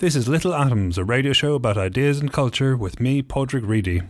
[0.00, 4.02] This is Little Atoms, a radio show about ideas and culture with me, Padraig Reidy.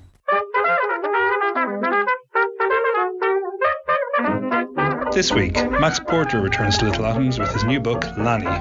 [5.14, 8.60] This week, Max Porter returns to Little Atoms with his new book, Lanny.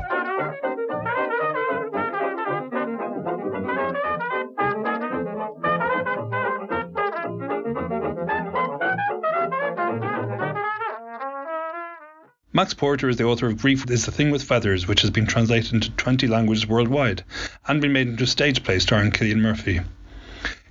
[12.57, 15.27] Max Porter is the author of Grief is the Thing with Feathers, which has been
[15.27, 17.23] translated into 20 languages worldwide
[17.67, 19.81] and been made into a stage play starring Cillian Murphy.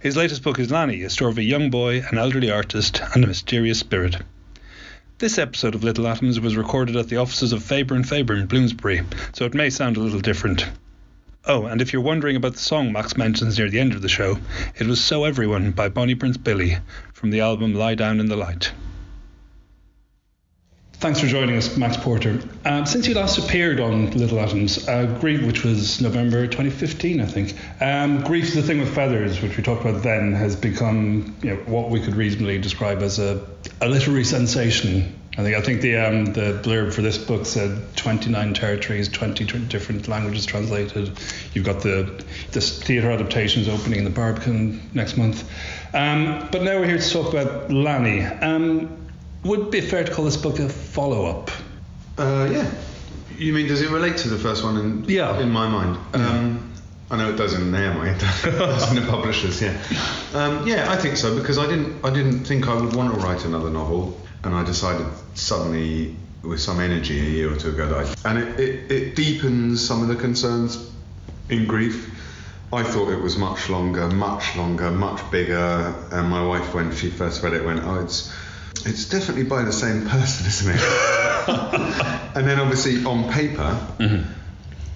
[0.01, 3.23] His latest book is Lanny, a story of a young boy, an elderly artist, and
[3.23, 4.17] a mysterious spirit.
[5.19, 8.47] This episode of Little Atoms was recorded at the offices of Faber and Faber in
[8.47, 10.67] Bloomsbury, so it may sound a little different.
[11.45, 14.09] Oh, and if you're wondering about the song Max mentions near the end of the
[14.09, 14.39] show,
[14.75, 16.79] it was So Everyone by Bonnie Prince Billy
[17.13, 18.73] from the album Lie Down in the Light.
[20.99, 22.41] Thanks for joining us, Max Porter.
[22.65, 27.27] Um, since you last appeared on Little Atoms, uh, Grief, which was November 2015, I
[27.27, 31.37] think, um, Grief is the Thing with Feathers, which we talked about then, has become
[31.43, 33.47] you know, what we could reasonably describe as a,
[33.83, 35.15] a literary sensation.
[35.37, 39.45] I think I think the um, the blurb for this book said 29 territories, 20
[39.69, 41.11] different languages translated.
[41.53, 45.47] You've got the this theatre adaptations opening in the Barbican next month.
[45.93, 48.23] Um, but now we're here to talk about Lanny.
[49.45, 51.51] Would it be fair to call this book a follow up?
[52.19, 52.71] Uh, yeah.
[53.39, 54.77] You mean does it relate to the first one?
[54.79, 55.39] In, yeah.
[55.39, 55.99] In my mind.
[56.15, 56.73] Um,
[57.11, 59.61] I know it does in their mind, does in the publishers.
[59.63, 59.77] Yeah.
[60.35, 63.19] Um, yeah, I think so because I didn't I didn't think I would want to
[63.21, 67.87] write another novel, and I decided suddenly with some energy a year or two ago
[67.89, 70.91] that I, and it, it, it deepens some of the concerns
[71.49, 72.11] in grief.
[72.71, 75.95] I thought it was much longer, much longer, much bigger.
[76.13, 78.31] And my wife, when she first read it, went, "Oh, it's
[78.85, 82.37] it's definitely by the same person, isn't it?
[82.37, 84.31] and then obviously on paper, mm-hmm.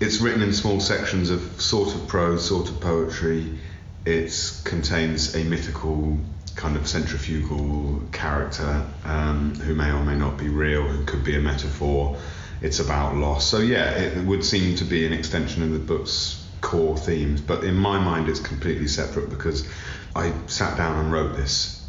[0.01, 3.59] it's written in small sections of sort of prose, sort of poetry.
[4.05, 6.19] It contains a mythical
[6.57, 11.37] kind of centrifugal character um, who may or may not be real, who could be
[11.37, 12.19] a metaphor.
[12.61, 13.47] It's about loss.
[13.47, 17.65] So yeah, it would seem to be an extension of the book's core themes, but
[17.65, 19.67] in my mind, it's completely separate because
[20.15, 21.87] I sat down and wrote this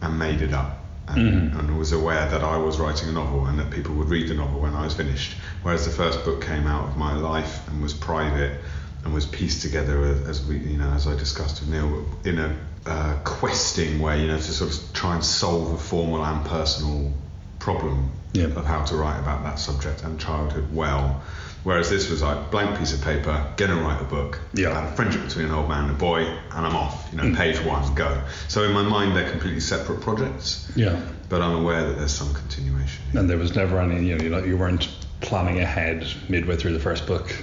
[0.00, 1.58] and made it up and, mm-hmm.
[1.58, 4.34] and, was aware that I was writing a novel and that people would read the
[4.34, 5.36] novel when I was finished.
[5.62, 8.60] Whereas the first book came out of my life and was private
[9.04, 12.56] and was pieced together as we, you know, as I discussed with Neil, in a
[12.86, 17.12] uh, questing way, you know, to sort of try and solve a formal and personal
[17.58, 18.46] problem yeah.
[18.46, 21.22] of how to write about that subject and childhood well.
[21.64, 24.68] Whereas this was like blank piece of paper, gonna write a book yeah.
[24.68, 27.08] about a friendship between an old man and a boy, and I'm off.
[27.10, 27.36] You know, mm.
[27.36, 28.22] page one, go.
[28.48, 30.70] So in my mind, they're completely separate projects.
[30.76, 31.00] Yeah.
[31.30, 33.02] But I'm aware that there's some continuation.
[33.14, 37.06] And there was never any, you know, you weren't planning ahead midway through the first
[37.06, 37.34] book.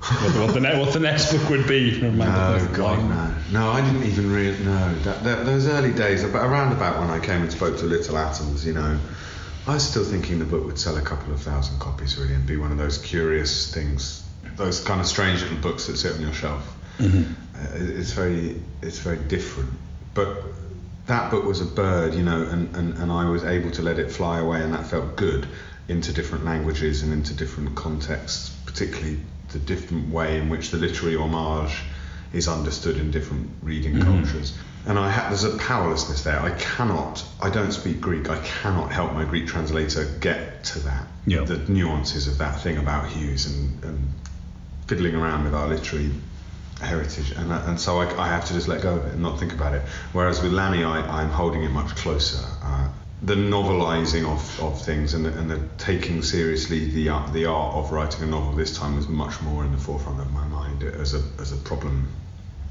[0.00, 2.00] what, the, what, the ne- what, the, next book would be.
[2.00, 3.34] No, God, no.
[3.52, 4.94] No, I didn't even really know.
[5.00, 8.64] That, that, those early days, around about when I came and spoke to Little Atoms,
[8.64, 8.98] you know,
[9.66, 12.46] I was still thinking the book would sell a couple of thousand copies really and
[12.46, 14.26] be one of those curious things,
[14.56, 16.76] those kind of strange little books that sit on your shelf.
[16.98, 17.32] Mm-hmm.
[17.54, 19.70] Uh, it's very, it's very different.
[20.14, 20.42] But
[21.06, 23.98] that book was a bird, you know, and, and, and I was able to let
[23.98, 25.46] it fly away, and that felt good
[25.88, 29.20] into different languages and into different contexts, particularly
[29.50, 31.82] the different way in which the literary homage
[32.32, 34.22] is understood in different reading mm-hmm.
[34.22, 34.56] cultures
[34.86, 36.40] and I ha- there's a powerlessness there.
[36.40, 38.30] I cannot, I don't speak Greek.
[38.30, 41.46] I cannot help my Greek translator get to that, yep.
[41.46, 44.08] the nuances of that thing about Hughes and, and
[44.86, 46.10] fiddling around with our literary
[46.80, 47.32] heritage.
[47.32, 49.52] And, and so I, I, have to just let go of it and not think
[49.52, 49.82] about it.
[50.12, 52.42] Whereas with Lanny, I, am holding it much closer.
[52.62, 52.88] Uh,
[53.22, 57.74] the novelizing of, of things and the, and the taking seriously the art, the art
[57.74, 60.82] of writing a novel this time was much more in the forefront of my mind
[60.82, 62.08] as a, as a problem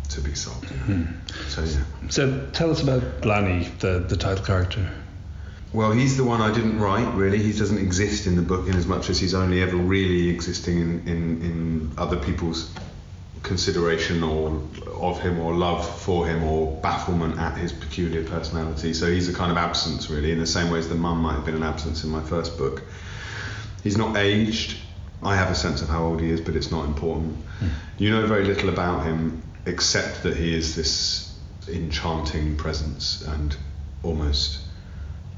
[0.09, 0.65] to be solved.
[0.65, 1.49] Mm-hmm.
[1.49, 2.09] So yeah.
[2.09, 4.89] So tell us about Lanny, the the title character.
[5.71, 7.37] Well, he's the one I didn't write really.
[7.37, 10.79] He doesn't exist in the book in as much as he's only ever really existing
[10.79, 12.71] in, in, in other people's
[13.43, 14.61] consideration or
[14.99, 18.93] of him or love for him or bafflement at his peculiar personality.
[18.93, 21.33] So he's a kind of absence really, in the same way as the mum might
[21.33, 22.81] have been an absence in my first book.
[23.83, 24.75] He's not aged
[25.21, 27.37] I have a sense of how old he is, but it's not important.
[27.97, 31.37] You know very little about him except that he is this
[31.67, 33.55] enchanting presence and
[34.03, 34.59] almost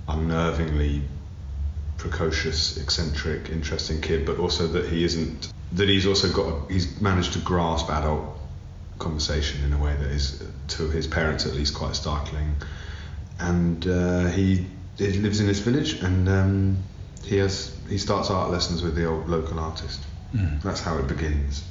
[0.08, 1.04] unnervingly
[1.98, 7.34] precocious, eccentric, interesting kid, but also that he isn't that he's also got he's managed
[7.34, 8.38] to grasp adult
[9.00, 12.56] conversation in a way that is to his parents at least quite startling.
[13.40, 14.68] And uh, he,
[14.98, 16.78] he lives in this village and um,
[17.24, 20.02] he has he starts art lessons with the old local artist.
[20.64, 21.64] That's how it begins.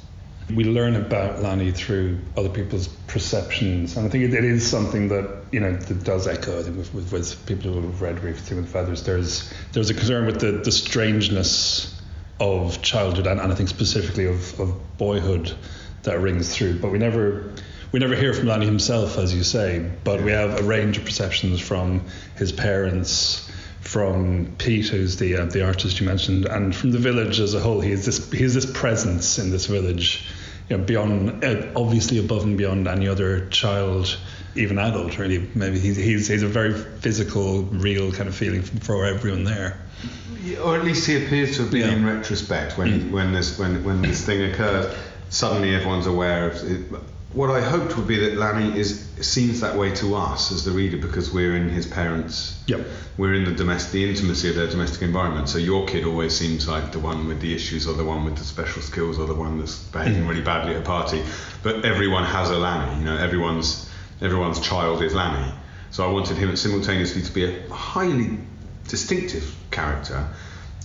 [0.55, 5.07] We learn about Lanny through other people's perceptions, and I think it, it is something
[5.09, 6.59] that you know that does echo.
[6.59, 9.93] I think with, with, with people who have read Grief with Feathers, there's there's a
[9.93, 12.01] concern with the, the strangeness
[12.39, 15.53] of childhood, and, and I think specifically of, of boyhood
[16.03, 16.79] that rings through.
[16.79, 17.53] But we never
[17.91, 19.89] we never hear from Lanny himself, as you say.
[20.03, 22.05] But we have a range of perceptions from
[22.35, 23.49] his parents,
[23.81, 27.59] from Pete, who's the uh, the artist you mentioned, and from the village as a
[27.59, 27.81] whole.
[27.81, 30.25] He is this he is this presence in this village,
[30.71, 34.17] you know, beyond uh, obviously above and beyond any other child,
[34.55, 35.17] even adult.
[35.17, 39.77] Really, maybe he's he's, he's a very physical, real kind of feeling for everyone there.
[40.63, 41.95] Or at least he appears to have been Yeah.
[41.95, 44.95] in retrospect when when this when when this thing occurs.
[45.29, 46.81] Suddenly, everyone's aware of it.
[47.33, 50.71] What I hoped would be that Lanny is seems that way to us as the
[50.71, 52.61] reader because we're in his parents.
[52.67, 52.85] Yep.
[53.17, 55.47] We're in the domestic, the intimacy of their domestic environment.
[55.47, 58.37] So your kid always seems like the one with the issues, or the one with
[58.37, 60.27] the special skills, or the one that's behaving mm.
[60.29, 61.23] really badly at a party.
[61.63, 62.99] But everyone has a Lanny.
[62.99, 63.89] You know, everyone's
[64.21, 65.53] everyone's child is Lanny.
[65.91, 68.39] So I wanted him simultaneously to be a highly
[68.87, 70.27] distinctive character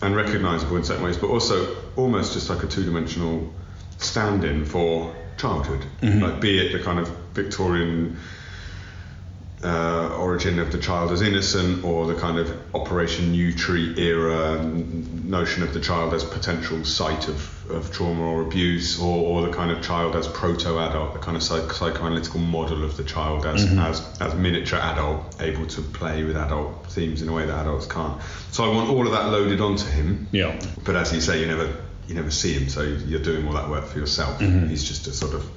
[0.01, 3.53] and recognisable in certain ways, but also almost just like a two-dimensional
[3.99, 5.85] stand-in for childhood.
[6.03, 8.17] Like, be it the kind of Victorian
[9.65, 15.63] uh, origin of the child as innocent, or the kind of Operation Yewtree era notion
[15.63, 19.71] of the child as potential site of, of trauma or abuse, or, or the kind
[19.71, 24.21] of child as proto-adult, the kind of psych- psychoanalytical model of the child as, as
[24.21, 28.21] as miniature adult, able to play with adult themes in a way that adults can't.
[28.53, 30.29] So I want all of that loaded onto him.
[30.33, 30.61] Yeah.
[30.85, 31.75] But as you say, you never
[32.09, 34.39] you never see him, so you're doing all that work for yourself.
[34.39, 34.69] Mm-hmm.
[34.69, 35.49] He's just a sort of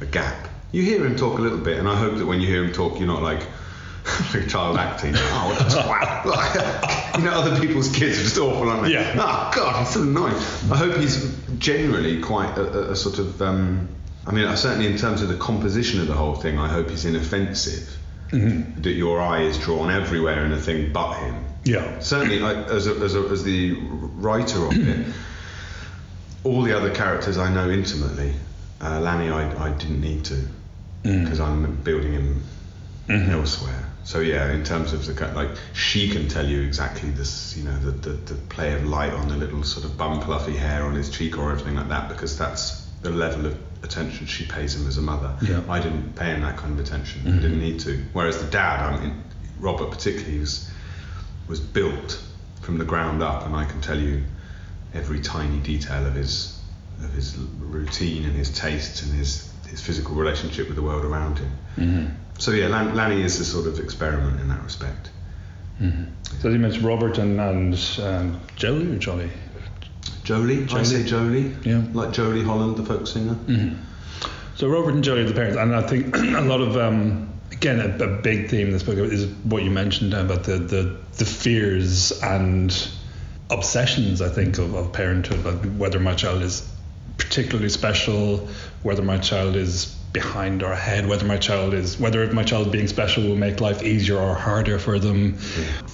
[0.00, 0.48] a gap.
[0.72, 2.72] You hear him talk a little bit, and I hope that when you hear him
[2.72, 3.42] talk, you're not like
[4.34, 5.14] a child acting.
[5.16, 7.02] Oh, twat!
[7.16, 8.92] You know, other people's kids are just awful, aren't they?
[8.92, 9.14] Yeah.
[9.14, 10.34] Oh God, he's so annoying.
[10.70, 13.40] I hope he's generally quite a, a, sort of.
[13.40, 13.88] Um,
[14.26, 17.06] I mean, certainly in terms of the composition of the whole thing, I hope he's
[17.06, 17.96] inoffensive.
[18.30, 18.82] Mm-hmm.
[18.82, 22.00] That your eye is drawn everywhere in a thing but him Yeah.
[22.00, 25.06] certainly I, as, a, as, a, as the writer of it
[26.46, 28.34] all the other characters I know intimately
[28.80, 30.34] uh, Lanny I, I didn't need to
[31.02, 31.24] mm.
[31.24, 32.42] because I'm building him
[33.08, 33.30] mm-hmm.
[33.30, 33.84] elsewhere.
[34.04, 37.76] So yeah in terms of the like she can tell you exactly this you know
[37.80, 40.94] the, the, the play of light on the little sort of bum fluffy hair on
[40.94, 44.86] his cheek or everything like that because that's the level of attention she pays him
[44.86, 45.36] as a mother.
[45.42, 45.62] Yeah.
[45.68, 47.22] I didn't pay him that kind of attention.
[47.26, 48.02] I didn't need to.
[48.12, 49.22] Whereas the dad I mean
[49.58, 50.70] Robert particularly was
[51.48, 52.20] was built
[52.62, 54.24] from the ground up, and I can tell you
[54.96, 56.58] every tiny detail of his
[57.04, 61.38] of his routine and his tastes and his his physical relationship with the world around
[61.38, 62.16] him.
[62.38, 65.10] So yeah, Lan- Lanny is a sort of experiment in that respect.
[66.40, 69.30] So you mentioned Robert and, and um, Jolie or Jolly?
[70.24, 71.82] Jolie, I say Jolie, Yeah.
[71.92, 73.36] like Jolie Holland, the folk singer.
[74.56, 77.78] So Robert and Jolie are the parents, and I think a lot of um, again
[77.80, 81.24] a, a big theme in this book is what you mentioned about the the, the
[81.26, 82.72] fears and
[83.50, 86.68] obsessions I think of, of parenthood, like whether my child is
[87.18, 88.48] particularly special,
[88.82, 92.88] whether my child is behind or ahead, whether my child is whether my child being
[92.88, 95.38] special will make life easier or harder for them.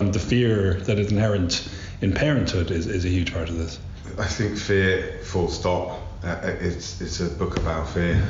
[0.00, 1.68] And the fear that is inherent
[2.00, 3.78] in parenthood is, is a huge part of this.
[4.18, 6.00] I think fear, full stop.
[6.24, 8.22] Uh, it's it's a book about fear,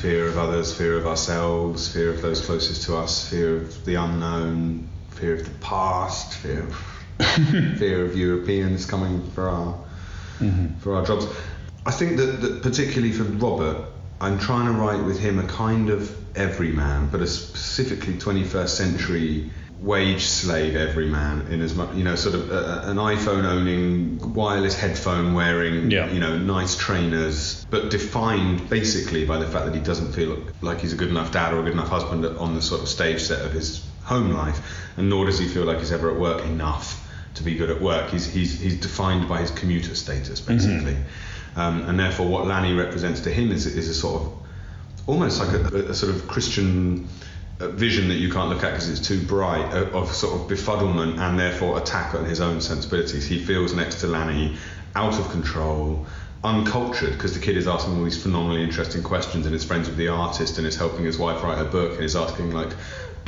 [0.00, 3.96] fear of others, fear of ourselves, fear of those closest to us, fear of the
[3.96, 6.95] unknown, fear of the past, fear of
[7.78, 9.74] fear of Europeans coming for our
[10.38, 10.78] mm-hmm.
[10.80, 11.26] for our jobs.
[11.84, 13.86] I think that, that particularly for Robert,
[14.20, 19.50] I'm trying to write with him a kind of everyman, but a specifically 21st century
[19.80, 24.74] wage slave everyman in as much you know sort of a, an iPhone owning wireless
[24.74, 26.10] headphone wearing Yeah.
[26.10, 30.80] you know nice trainers but defined basically by the fact that he doesn't feel like
[30.80, 33.20] he's a good enough dad or a good enough husband on the sort of stage
[33.20, 36.42] set of his home life and nor does he feel like he's ever at work
[36.46, 36.95] enough
[37.36, 38.10] to be good at work.
[38.10, 40.96] He's he's, he's defined by his commuter status basically.
[41.56, 44.32] Um, and therefore what Lanny represents to him is, is a sort of
[45.06, 47.08] almost like a, a sort of Christian
[47.60, 50.48] uh, vision that you can't look at because it's too bright uh, of sort of
[50.48, 53.26] befuddlement and therefore attack on his own sensibilities.
[53.26, 54.58] He feels next to Lanny
[54.94, 56.06] out of control,
[56.44, 59.96] uncultured because the kid is asking all these phenomenally interesting questions and is friends with
[59.96, 62.72] the artist and is helping his wife write her book and is asking like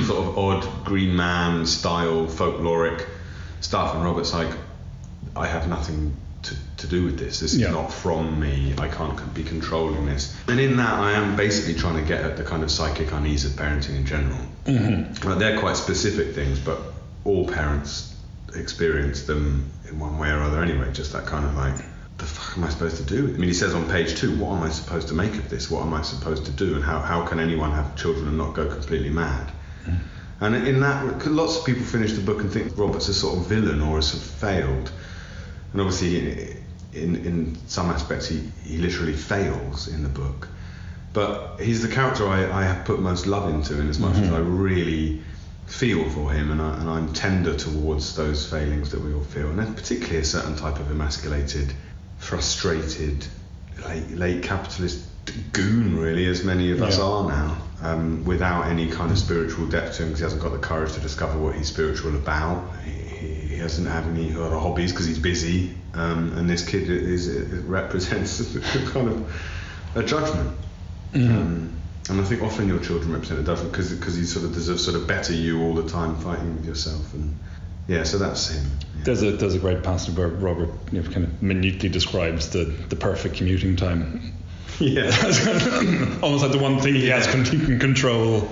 [0.01, 3.07] sort of odd Green Man style folkloric
[3.61, 3.95] stuff.
[3.95, 4.53] And Robert's like,
[5.35, 7.39] I have nothing to, to do with this.
[7.39, 8.73] This is not from me.
[8.77, 10.35] I can't be controlling this.
[10.47, 13.45] And in that, I am basically trying to get at the kind of psychic unease
[13.45, 14.39] of parenting in general.
[14.65, 15.27] Mm-hmm.
[15.27, 16.79] Like, they're quite specific things, but
[17.25, 18.15] all parents
[18.55, 20.91] experience them in one way or other anyway.
[20.93, 21.75] Just that kind of like,
[22.17, 23.27] the fuck am I supposed to do?
[23.27, 25.69] I mean, he says on page two, what am I supposed to make of this?
[25.69, 26.75] What am I supposed to do?
[26.75, 29.51] And how, how can anyone have children and not go completely mad?
[30.41, 33.47] And in that, lots of people finish the book and think Robert's a sort of
[33.47, 34.91] villain or has failed.
[35.73, 36.55] And obviously,
[36.93, 40.47] in, in some aspects, he, he literally fails in the book.
[41.11, 44.27] But he's the character I, I have put most love into, in as much as
[44.27, 44.35] mm-hmm.
[44.35, 45.21] I really
[45.65, 49.49] feel for him, and, I, and I'm tender towards those failings that we all feel.
[49.49, 51.73] And particularly a certain type of emasculated,
[52.17, 53.25] frustrated,
[53.85, 55.05] late, late capitalist
[55.51, 59.97] goon, really, as many of us are now, um, without any kind of spiritual depth
[59.97, 62.73] to him because he hasn't got the courage to discover what he's spiritual about.
[62.83, 67.29] He, he doesn't have any other hobbies because he's busy, um, and this kid is,
[67.63, 68.57] represents
[68.91, 69.35] kind of
[69.95, 70.57] a judgment.
[71.13, 71.75] Um,
[72.09, 74.67] and I think often your children represent a judgment because because you sort of there's
[74.67, 77.37] a sort of better you all the time fighting with yourself, and
[77.87, 78.65] yeah, so that's him.
[78.97, 79.03] Yeah.
[79.03, 82.65] There's a there's a great passage where Robert you know, kind of minutely describes the,
[82.65, 84.33] the perfect commuting time.
[84.79, 85.09] Yeah.
[86.21, 88.49] Almost like the one thing he has con- he can control.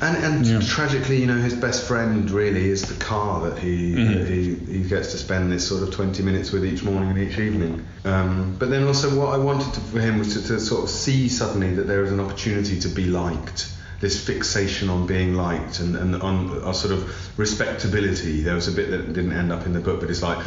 [0.00, 0.60] And, and Yeah.
[0.60, 4.82] tragically, you know, his best friend really is the car that he that he, he
[4.82, 7.86] gets to spend this sort of 20 minutes with each morning and each evening.
[8.04, 10.90] Um, but then also, what I wanted to, for him was to, to sort of
[10.90, 13.72] see suddenly that there is an opportunity to be liked.
[14.00, 18.40] This fixation on being liked and, and on a sort of respectability.
[18.42, 20.44] There was a bit that didn't end up in the book, but it's like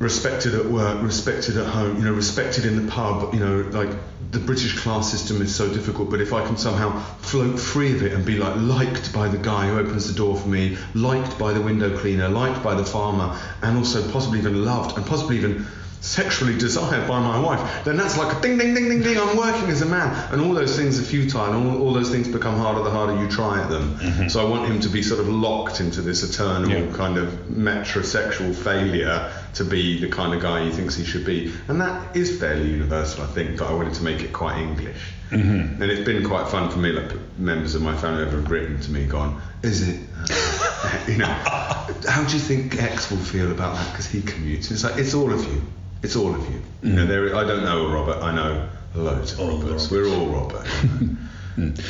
[0.00, 3.90] respected at work, respected at home, you know, respected in the pub, you know, like
[4.32, 8.02] the British class system is so difficult, but if I can somehow float free of
[8.02, 11.36] it and be like liked by the guy who opens the door for me, liked
[11.36, 13.30] by the window cleaner, liked by the farmer,
[13.62, 15.62] and also possibly even loved and possibly even
[16.00, 19.36] sexually desired by my wife, then that's like a ding ding ding ding ding, I'm
[19.36, 20.32] working as a man.
[20.32, 23.20] And all those things are futile and all, all those things become harder the harder
[23.22, 24.28] you try at them.
[24.30, 26.96] So I want him to be sort of locked into this eternal Yeah.
[26.96, 31.52] kind of metrosexual failure to be the kind of guy he thinks he should be.
[31.68, 34.98] And that is fairly universal, I think, but I wanted to make it quite English.
[35.30, 35.82] Mm-hmm.
[35.82, 38.80] And it's been quite fun for me, like members of my family over have written
[38.80, 40.00] to me, gone, is it?
[40.18, 43.90] Uh, you know, how do you think X will feel about that?
[43.92, 44.70] Because he commutes.
[44.70, 45.62] It's like, it's all of you.
[46.02, 46.60] It's all of you.
[46.82, 49.90] You know, there, I don't know a Robert, I know loads of All the Roberts.
[49.90, 50.66] We're all Robert.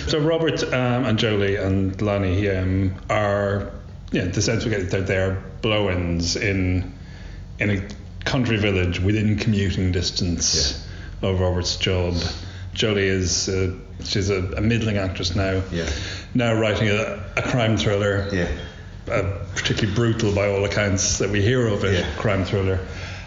[0.08, 3.70] So Robert um, and Jolie and Lanny um, are,
[4.10, 6.92] yeah, the sense we get that they're blow-ins in
[7.60, 7.88] in a
[8.24, 10.84] country village within commuting distance
[11.22, 12.14] of Robert's job.
[12.74, 15.62] Jolie is uh, she's a, a middling actress now.
[15.70, 15.88] Yeah.
[16.34, 18.28] Now writing a, a crime thriller.
[18.32, 18.48] yeah.
[19.08, 22.12] uh, particularly brutal by all accounts that we hear of it, Yeah.
[22.16, 22.80] crime thriller.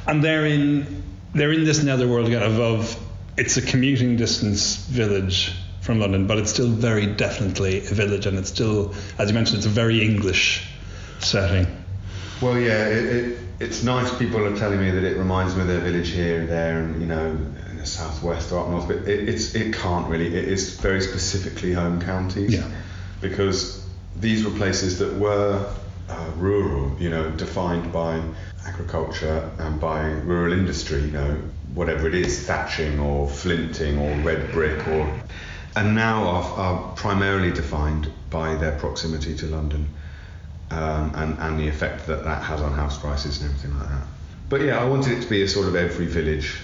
[0.07, 3.00] And they're in they're in this netherworld again of, of
[3.38, 8.38] it's a commuting distance village from London, but it's still very definitely a village, and
[8.38, 10.65] it's still, as you mentioned, it's a very English
[11.19, 11.67] setting.
[12.41, 14.15] Well, yeah, it, it, it's nice.
[14.17, 17.01] People are telling me that it reminds me of their village here and there, and
[17.01, 18.88] you know, in the southwest or up north.
[18.88, 20.27] But it, it's it can't really.
[20.27, 22.53] It is very specifically home counties.
[22.53, 22.69] Yeah.
[23.19, 25.65] Because these were places that were
[26.13, 28.22] uh, rural, you know, defined by
[28.65, 31.01] agriculture and by rural industry.
[31.01, 31.38] You know,
[31.74, 35.22] whatever it is, thatching or flinting or red brick or,
[35.75, 39.88] and now are, are primarily defined by their proximity to London
[40.72, 44.08] um, and, and the effect that that has on house prices and everything like that.
[44.50, 46.60] But yeah, I wanted it to be a sort of every village,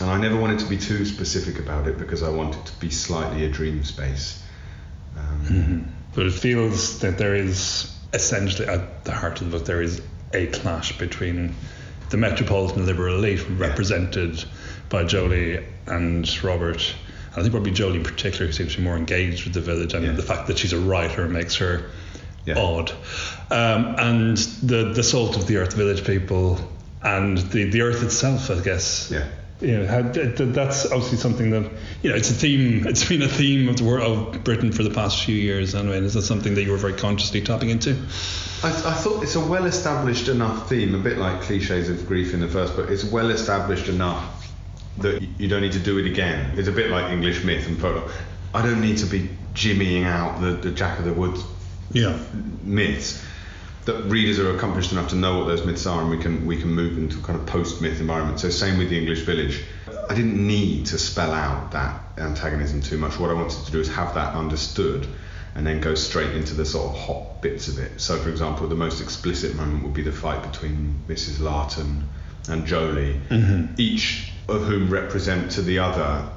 [0.00, 2.90] and I never wanted to be too specific about it because I wanted to be
[2.90, 4.42] slightly a dream space.
[5.16, 9.82] Um, But it feels that there is essentially at the heart of the book there
[9.82, 10.02] is
[10.34, 11.54] a clash between
[12.10, 14.44] the metropolitan liberal elite represented
[14.88, 16.94] by Jolie and Robert.
[17.32, 19.60] And I think probably Jolie in particular who seems to be more engaged with the
[19.62, 20.12] village and Yeah.
[20.12, 21.84] the fact that she's a writer makes her
[22.44, 22.58] Yeah.
[22.58, 22.90] odd.
[23.50, 26.58] Um, and the the salt of the earth village people
[27.02, 29.10] and the, the earth itself, I guess.
[29.10, 29.24] Yeah.
[29.62, 31.70] You know, how, th- th- that's obviously something that
[32.02, 32.16] you know.
[32.16, 32.84] It's a theme.
[32.86, 35.74] It's been a theme of the world of Britain for the past few years.
[35.74, 37.92] Anyway, is that something that you were very consciously tapping into?
[38.64, 42.34] I, I thought it's a well established enough theme, a bit like cliches of grief
[42.34, 42.90] in the first book.
[42.90, 44.50] It's well established enough
[44.98, 46.58] that you don't need to do it again.
[46.58, 48.10] It's a bit like English myth and folklore.
[48.52, 51.42] I don't need to be jimmying out the, the Jack of the Woods
[51.92, 52.18] Yeah.
[52.62, 53.24] myths.
[53.84, 56.56] That readers are accomplished enough to know what those myths are, and we can we
[56.56, 58.40] can move into a kind of post-myth environment.
[58.40, 59.64] So same with the English Village.
[60.08, 63.18] I didn't need to spell out that antagonism too much.
[63.18, 65.06] What I wanted to do is have that understood,
[65.54, 68.00] and then go straight into the sort of hot bits of it.
[68.00, 71.40] So, for example, the most explicit moment would be the fight between Mrs.
[71.40, 72.08] Larton
[72.48, 73.74] and Jolie, mm-hmm.
[73.78, 76.28] each of whom represent to the other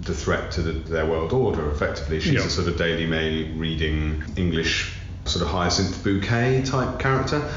[0.00, 1.68] the threat to the, their world order.
[1.70, 2.44] Effectively, she's Yeah.
[2.44, 4.94] a sort of Daily Mail reading English
[5.28, 7.48] sort of hyacinth bouquet type character.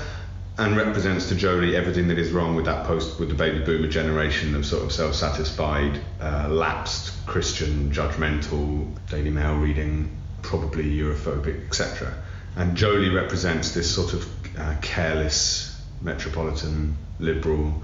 [0.58, 3.88] And represents to Jolie everything that is wrong with that post with the baby boomer
[3.88, 12.14] generation of sort of self-satisfied, uh, lapsed Christian, judgmental Daily Mail reading, probably Europhobic, etc.
[12.56, 14.28] And Jolie represents this sort of
[14.60, 17.82] uh, careless, metropolitan, liberal,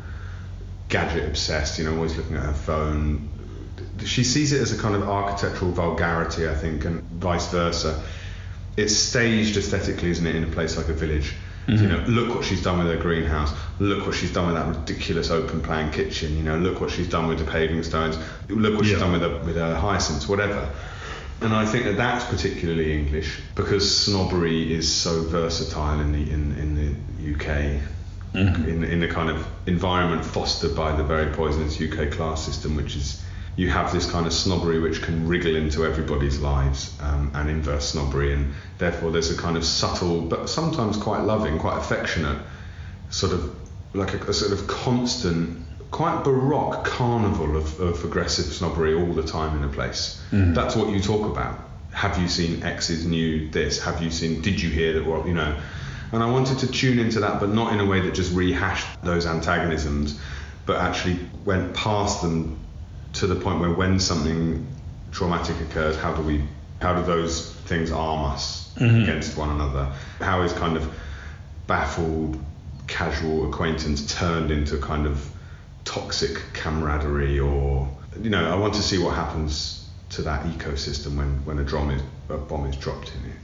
[0.90, 3.30] gadget obsessed, you know, always looking at her phone.
[4.06, 8.04] She sees it as a kind of architectural vulgarity, I think, and vice versa.
[8.78, 11.34] It's staged aesthetically, isn't it, in a place like a village?
[11.68, 11.84] Mm-hmm.
[11.84, 13.54] You know, look what she's done with her greenhouse.
[13.80, 16.38] Look what she's done with that ridiculous open plan kitchen.
[16.38, 18.18] You know, look what she's done with the paving stones.
[18.48, 20.72] Look what she's done with her, with her hyacinths, whatever.
[21.42, 26.58] And I think that that's particularly English because snobbery is so versatile in the in,
[26.58, 27.82] in the UK,
[28.34, 28.70] mm-hmm.
[28.70, 32.96] in in the kind of environment fostered by the very poisonous UK class system, which
[32.96, 33.22] is
[33.58, 37.90] you have this kind of snobbery which can wriggle into everybody's lives um, and inverse
[37.90, 42.38] snobbery, and therefore there's a kind of subtle but sometimes quite loving, quite affectionate
[43.10, 43.56] sort of
[43.94, 45.60] like a, a sort of constant,
[45.92, 50.22] quite baroque carnival of, of aggressive snobbery all the time in a place.
[50.54, 51.60] That's what you talk about.
[51.92, 53.84] Have you seen X's new this?
[53.84, 54.42] Have you seen?
[54.42, 55.06] Did you hear that?
[55.06, 55.58] What you know?
[56.12, 58.86] And I wanted to tune into that, but not in a way that just rehashed
[59.02, 60.20] those antagonisms,
[60.66, 62.60] but actually went past them
[63.18, 64.66] to the point where when something
[65.12, 66.44] traumatic occurs, how do we,
[66.82, 69.04] how do those things arm us mm-hmm.
[69.04, 69.86] against one another?
[70.20, 70.92] How is kind of
[71.68, 72.40] baffled
[72.88, 75.30] casual acquaintance turned into kind of
[75.84, 77.90] toxic camaraderie or
[78.22, 81.90] you know i want to see what happens to that ecosystem when when a drum
[81.92, 83.38] is a bomb is dropped in it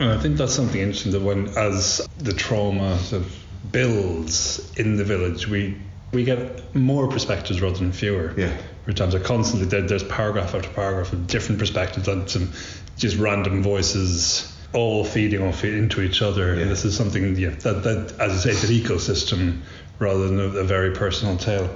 [0.00, 4.96] And I think that's something interesting that when as the trauma sort of builds in
[4.96, 5.76] the village, we
[6.12, 8.32] we get more perspectives rather than fewer.
[8.36, 8.56] Yeah.
[8.84, 12.52] For times are constantly there, there's paragraph after paragraph of different perspectives and some
[12.96, 16.54] just random voices all feeding off into each other.
[16.54, 16.62] Yeah.
[16.62, 19.60] And this is something yeah, that, that as I say, it's an ecosystem
[19.98, 21.68] rather than a, a very personal tale.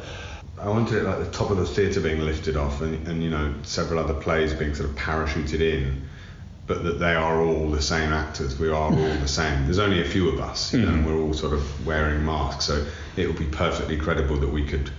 [0.58, 3.30] I wanted it like the top of the theatre being lifted off, and, and you
[3.30, 6.02] know several other plays being sort of parachuted in,
[6.68, 8.58] but that they are all the same actors.
[8.60, 9.64] We are all the same.
[9.64, 10.94] There's only a few of us, you know, hmm.
[10.98, 14.64] and we're all sort of wearing masks, so it would be perfectly credible that we
[14.66, 14.90] could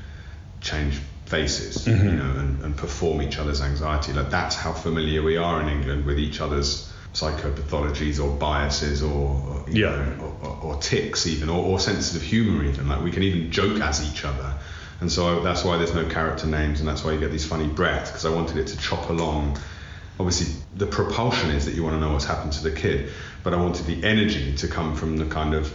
[0.61, 2.07] change faces, mm-hmm.
[2.07, 4.13] you know, and, and perform each other's anxiety.
[4.13, 9.09] Like that's how familiar we are in England with each other's psychopathologies or biases or,
[9.09, 9.89] or Yeah.
[9.89, 13.21] know, or, or, or ticks even or, or senses of humor even like we can
[13.21, 14.55] even joke as each other
[14.99, 17.45] and so I, that's why there's no character names and that's why you get these
[17.45, 19.59] funny breaths because I wanted it to chop along
[20.19, 23.11] obviously the propulsion is that you want to know what's happened to the kid
[23.43, 25.71] but I wanted the energy to come from the kind of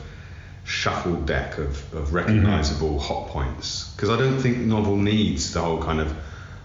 [0.68, 2.98] shuffled deck of, of recognizable mm-hmm.
[2.98, 6.14] hot points because I don't think novel needs the whole kind of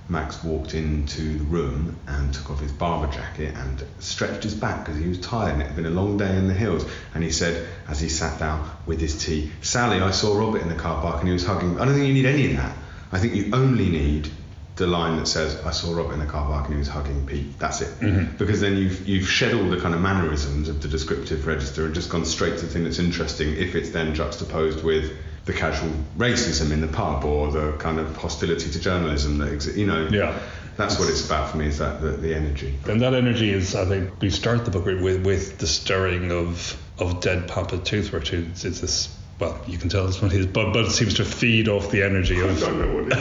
[0.10, 4.84] Max walked into the room and took off his Barbour jacket and stretched his back
[4.84, 6.86] because he was tired and it had been a long day in the hills.
[7.16, 10.68] And he said, as he sat down with his tea, Sally, I saw Robert in
[10.68, 11.80] the car park and he was hugging.
[11.80, 12.76] I don't think you need any of that.
[13.14, 14.30] I think you only need
[14.76, 17.26] the line that says, I saw Robert in the car park and he was hugging
[17.28, 17.60] Pete.
[17.60, 17.90] That's it.
[18.00, 18.38] Mm-hmm.
[18.38, 21.94] Because then you've, you've shed all the kind of mannerisms of the descriptive register and
[21.94, 25.12] just gone straight to the thing that's interesting if it's then juxtaposed with
[25.46, 29.78] the casual racism in the pub or the kind of hostility to journalism that exists.
[29.78, 30.40] You know, Yeah.
[30.78, 32.74] that's what it's about for me is that the, the energy.
[32.88, 36.76] And that energy is, I think, we start the book with with, the stirring of
[36.98, 38.28] of dead Papa Toothwort.
[38.28, 39.16] who- It's, it's this.
[39.40, 42.04] Well, you can tell this one is, but but it seems to feed off the
[42.04, 42.60] energy I of.
[42.60, 43.14] don't know what it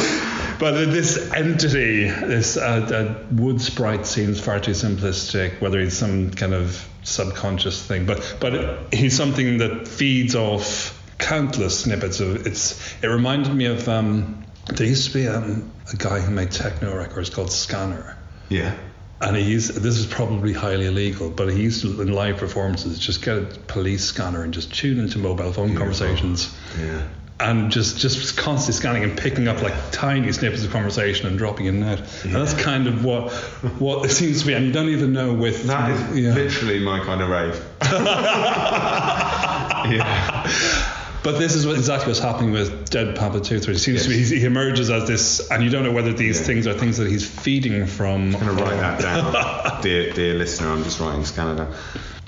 [0.00, 0.22] is.
[0.58, 5.60] But this entity, this uh, uh, wood sprite seems far too simplistic.
[5.60, 11.80] Whether he's some kind of subconscious thing, but but he's something that feeds off countless
[11.80, 12.46] snippets of.
[12.46, 12.80] It's.
[13.02, 13.86] It reminded me of.
[13.86, 18.16] Um, there used to be um, a guy who made techno records called Scanner.
[18.48, 18.74] yeah.
[19.20, 22.98] And he used this is probably highly illegal, but he used to in live performances
[22.98, 27.02] just get a police scanner and just tune into mobile phone conversations Yeah.
[27.40, 31.64] and just just constantly scanning and picking up like tiny snippets of conversation and dropping
[31.64, 32.24] in and out.
[32.24, 33.32] And that's kind of what
[33.80, 34.52] what it seems to be.
[34.52, 36.34] And you don't even know with That is yeah.
[36.34, 37.58] literally my kind of rave.
[39.96, 40.92] yeah.
[41.26, 43.68] But this is what, exactly what's happening with Dead Papa Tooth.
[43.68, 44.28] It seems Yes.
[44.28, 46.46] to be he emerges as this, and you don't know whether these Yeah.
[46.46, 48.32] things are things that he's feeding from.
[48.36, 50.68] I'm going to write that down, dear, dear listener.
[50.70, 51.74] I'm just writing down.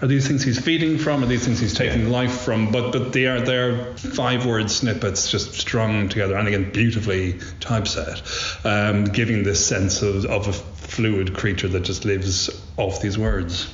[0.03, 1.23] Are these things he's feeding from?
[1.23, 2.09] Are these things he's taking Yeah.
[2.09, 2.73] life from?
[2.73, 8.21] But but they are they're five word snippets just strung together and again beautifully typeset,
[8.65, 13.69] um, giving this sense of, of a fluid creature that just lives off these words.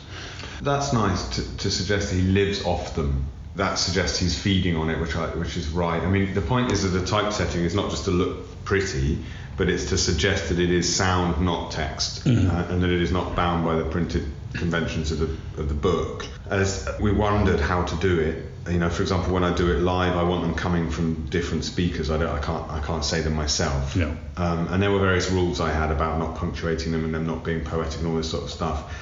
[0.60, 3.24] That's nice to, to suggest he lives off them.
[3.56, 6.02] That suggests he's feeding on it, which I, which is right.
[6.02, 9.18] I mean, the point is that the typesetting is not just to look pretty,
[9.56, 13.12] but it's to suggest that it is sound, not text, uh, and that it is
[13.12, 16.26] not bound by the printed conventions of the of the book.
[16.50, 19.80] As we wondered how to do it, you know, for example, when I do it
[19.80, 22.10] live, I want them coming from different speakers.
[22.10, 23.94] I don't, I can't, I can't say them myself.
[23.94, 24.16] No.
[24.36, 27.44] Um, and there were various rules I had about not punctuating them and them not
[27.44, 28.94] being poetic and all this sort of stuff.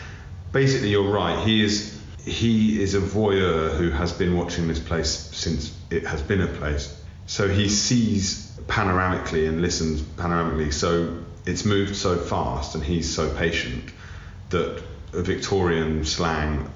[0.50, 1.46] Basically, you're right.
[1.46, 6.22] He is he is a voyeur who has been watching this place since it has
[6.22, 6.98] been a place.
[7.26, 10.72] So he sees panoramically and listens panoramically.
[10.72, 13.90] So it's moved so fast, and he's so patient
[14.50, 14.82] that
[15.12, 16.70] Victorian slang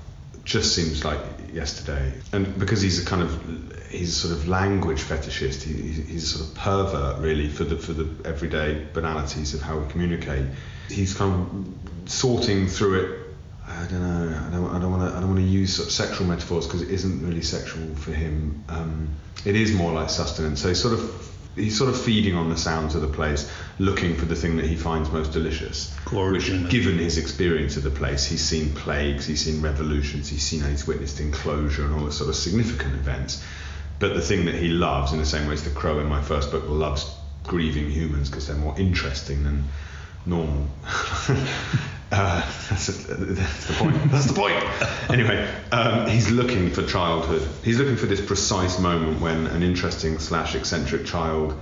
[0.45, 1.21] just seems like
[1.53, 2.13] yesterday.
[2.33, 6.49] And because he's a kind of he's sort of language fetishist, he, he's a sort
[6.49, 10.47] of pervert really for the for the everyday banalities of how we communicate.
[10.89, 13.26] He's kind of sorting through it.
[13.69, 14.47] I don't know.
[14.47, 14.71] I don't.
[14.71, 15.17] I don't want to.
[15.17, 18.13] I don't want to use sort of sexual metaphors because it isn't really sexual for
[18.13, 18.65] him.
[18.69, 19.09] Um,
[19.45, 20.63] it is more like sustenance.
[20.63, 24.15] So he's sort of he's sort of feeding on the sounds of the place, looking
[24.17, 25.95] for the thing that he finds most delicious.
[26.05, 26.49] Gorgeous.
[26.49, 30.63] Which, given his experience of the place, he's seen plagues, he's seen revolutions, he's seen
[30.63, 33.43] he's witnessed enclosure and all the sort of significant events.
[33.99, 36.23] But the thing that he loves, in the same way as the crow in my
[36.23, 37.11] first book loves
[37.45, 39.65] grieving humans because they're more interesting than
[40.27, 40.67] normal.
[42.13, 42.41] uh,
[42.71, 44.11] that's, that's the point.
[44.11, 45.11] That's the point.
[45.11, 47.47] Anyway, um, he's looking for childhood.
[47.65, 51.59] He's looking for this precise moment when an interesting slash eccentric child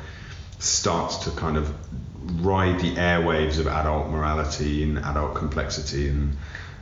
[0.59, 1.73] starts to kind of
[2.45, 6.37] ride the airwaves of adult morality and adult complexity and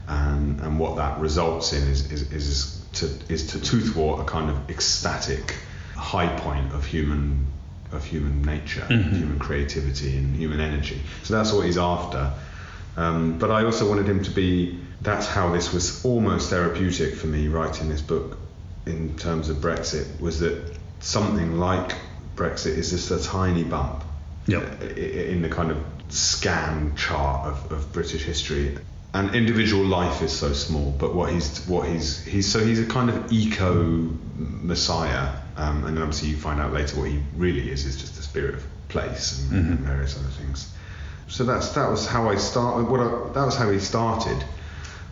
[0.09, 4.51] and, and what that results in is, is, is to is to toothwort a kind
[4.51, 5.57] of ecstatic
[5.95, 7.47] high point of human
[7.93, 11.01] of human nature, human creativity and human energy.
[11.23, 12.33] So that's what he's after.
[12.97, 14.81] Um, but I also wanted him to be.
[15.01, 18.39] That's how this was almost therapeutic for me writing this book
[18.87, 21.93] in terms of Brexit was that something like
[22.37, 24.05] Brexit is just a tiny bump
[24.47, 24.83] Yep.
[24.83, 24.85] i-
[25.33, 25.79] in the kind of
[26.09, 28.77] scan chart of, of British history.
[29.15, 32.87] And individual life is so small, but what he's what he's he's so he's a
[32.87, 37.71] kind of eco messiah, um, and then obviously you find out later what he really
[37.71, 40.73] is is just the spirit of place and, and various other things.
[41.33, 42.91] So that's that was how I started.
[42.91, 44.45] What I, that was how he started.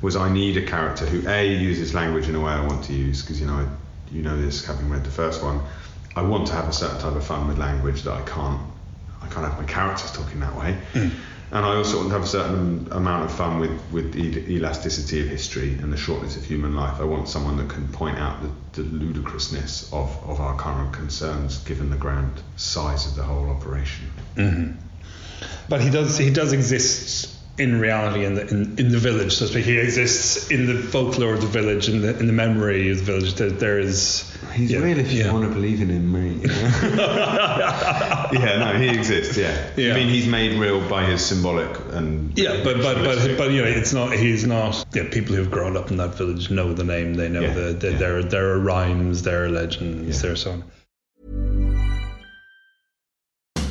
[0.03, 2.93] Was I need a character who a uses language in a way I want to
[2.93, 3.67] use because you know I,
[4.13, 5.63] you know this having read the first one.
[6.15, 8.61] I want to have a certain type of fun with language that I can't
[9.23, 10.77] I can't have my characters talking that way.
[10.93, 11.09] Hmm.
[11.53, 15.21] And I also want to have a certain amount of fun with, with the elasticity
[15.21, 17.01] of history and the shortness of human life.
[17.01, 21.59] I want someone that can point out the, the ludicrousness of, of our current concerns
[21.65, 24.13] given the grand size of the whole operation.
[24.37, 24.90] Mm-hmm.
[25.69, 29.47] But he does he does exist in reality in the in, in the village, so
[29.47, 29.65] to speak.
[29.65, 33.05] He exists in the folklore of the village, in the in the memory of the
[33.05, 33.35] village.
[33.35, 35.33] There, there is He's yeah, real if you yeah.
[35.33, 36.43] want to believe in him, mate.
[36.43, 36.55] you know?
[38.33, 39.37] yeah, no, he exists.
[39.37, 39.71] Yeah.
[39.77, 39.93] Yeah.
[39.93, 43.63] I mean, he's made real by his symbolic and Yeah, but but but but you
[43.63, 44.13] know, it's not.
[44.13, 44.85] He's not.
[44.93, 47.15] Yeah, people who've grown up in that village know the name.
[47.15, 50.65] They know the, the there there are rhymes, there are legends, there are so on.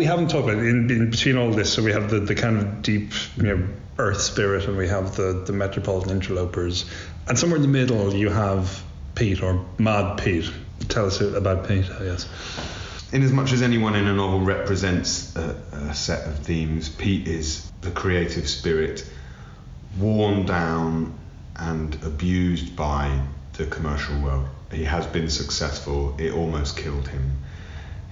[0.00, 2.56] We haven't talked about in, in between all this, so we have the, the kind
[2.56, 6.90] of deep, you know, earth spirit, and we have the, the metropolitan interlopers,
[7.28, 8.82] and somewhere in the middle you have
[9.14, 10.50] Pete or Mad Pete.
[10.88, 12.26] Tell us about Pete, I guess.
[13.12, 17.28] In as much as anyone in a novel represents a, a set of themes, Pete
[17.28, 19.06] is the creative spirit
[19.98, 21.12] worn down
[21.56, 23.20] and abused by
[23.52, 24.48] the commercial world.
[24.72, 27.36] He has been successful, it almost killed him.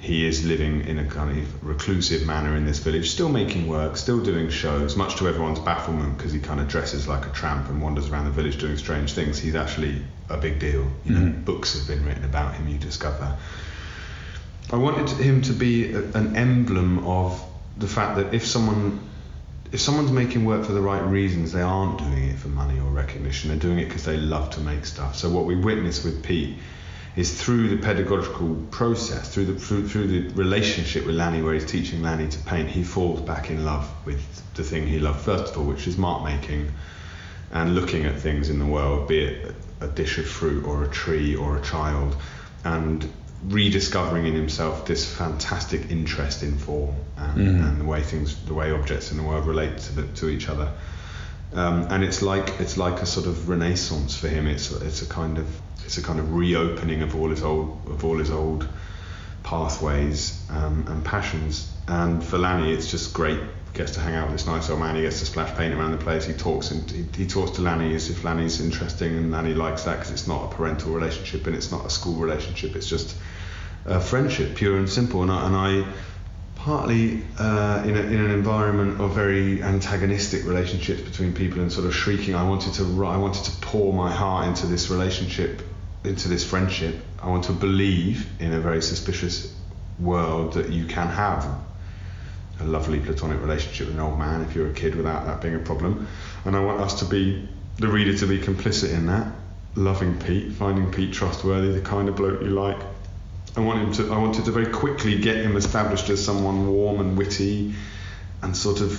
[0.08, 3.98] He is living in a kind of reclusive manner in this village, still making work,
[3.98, 7.68] still doing shows, much to everyone's bafflement because he kind of dresses like a tramp
[7.68, 9.38] and wanders around the village doing strange things.
[9.38, 10.90] He's actually a big deal.
[11.04, 11.42] You know, mm-hmm.
[11.42, 13.36] books have been written about him, you discover.
[14.72, 17.44] I wanted him to be a, an emblem of
[17.76, 19.00] the fact that if someone
[19.72, 22.88] if someone's making work for the right reasons, they aren't doing it for money or
[22.88, 23.50] recognition.
[23.50, 25.16] They're doing it because they love to make stuff.
[25.16, 26.56] So what we witness with Pete
[27.18, 31.66] is through the pedagogical process, through the through, through the relationship with Lanny, where he's
[31.66, 34.22] teaching Lanny to paint, he falls back in love with
[34.54, 36.70] the thing he loved first of all, which is mark making
[37.50, 40.88] and looking at things in the world, be it a dish of fruit or a
[40.88, 42.16] tree or a child,
[42.62, 43.10] and
[43.46, 47.68] rediscovering in himself this fantastic interest in form and, mm.
[47.68, 50.48] and the way things, the way objects in the world relate to, the, to each
[50.48, 50.70] other.
[51.58, 54.46] Um, and it's like it's like a sort of renaissance for him.
[54.46, 58.04] It's it's a kind of it's a kind of reopening of all his old of
[58.04, 58.68] all his old
[59.42, 61.68] pathways um, and passions.
[61.88, 63.40] And for Lanny, it's just great.
[63.74, 64.94] Gets to hang out with this nice old man.
[64.94, 66.24] He gets to splash paint around the place.
[66.24, 69.82] He talks and he, he talks to Lanny as if Lanny's interesting, and Lanny likes
[69.82, 72.76] that because it's not a parental relationship and it's not a school relationship.
[72.76, 73.16] It's just
[73.84, 75.22] a friendship, pure and simple.
[75.22, 75.92] And I, and I
[76.58, 81.86] partly uh, in, a, in an environment of very antagonistic relationships between people and sort
[81.86, 82.34] of shrieking.
[82.34, 85.62] I wanted to I wanted to pour my heart into this relationship,
[86.04, 86.96] into this friendship.
[87.22, 89.54] I want to believe in a very suspicious
[90.00, 91.48] world that you can have
[92.60, 95.54] a lovely platonic relationship with an old man if you're a kid without that being
[95.54, 96.08] a problem.
[96.44, 99.32] And I want us to be the reader to be complicit in that,
[99.76, 102.78] loving Pete, finding Pete trustworthy, the kind of bloke you like.
[103.58, 104.12] I want him to.
[104.14, 107.74] I wanted to very quickly get him established as someone warm and witty,
[108.42, 108.90] and sort of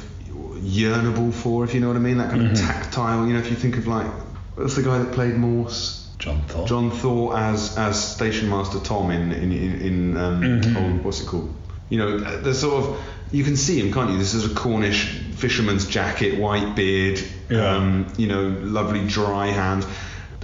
[0.58, 2.18] yearnable for, if you know what I mean.
[2.18, 3.26] That kind of tactile.
[3.28, 4.08] You know, if you think of like,
[4.56, 6.08] what's the guy that played Morse?
[6.20, 6.68] John Thorpe.
[6.68, 11.28] John Thaw as as Station Master Tom in in in, in um, old, what's it
[11.28, 11.54] called?
[11.90, 14.18] You know, the sort of you can see him, can't you?
[14.18, 17.76] This is a Cornish fisherman's jacket, white beard, Yeah.
[17.78, 19.86] um, you know, lovely dry hand.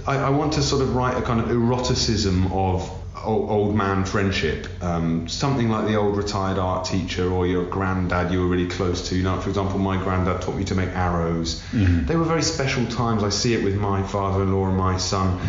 [0.06, 2.88] I, I want to sort of write a kind of eroticism of
[3.26, 8.32] old, old man friendship, um, something like the old retired art teacher or your granddad
[8.32, 9.16] you were really close to.
[9.16, 11.62] You know, for example, my granddad taught me to make arrows.
[11.72, 13.22] They were very special times.
[13.22, 15.40] I see it with my father-in-law and my son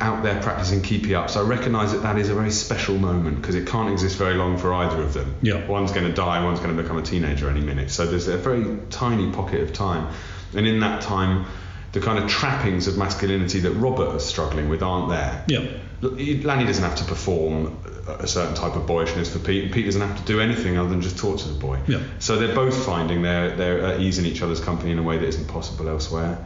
[0.00, 1.36] out there practicing keepy ups.
[1.36, 4.56] I recognise that that is a very special moment because it can't exist very long
[4.56, 5.36] for either of them.
[5.42, 5.66] Yeah.
[5.66, 7.90] One's going to die, one's going to become a teenager any minute.
[7.90, 10.12] So there's a very tiny pocket of time,
[10.54, 11.44] and in that time,
[11.92, 15.44] the kind of trappings of masculinity that Robert is struggling with aren't there.
[15.48, 15.66] Yeah.
[16.02, 17.76] Lanny doesn't have to perform
[18.06, 20.88] a certain type of boyishness for Pete, and Pete doesn't have to do anything other
[20.88, 21.78] than just talk to the boy.
[21.86, 22.02] Yeah.
[22.18, 25.18] So they're both finding their, their at ease in each other's company in a way
[25.18, 26.38] that isn't possible elsewhere.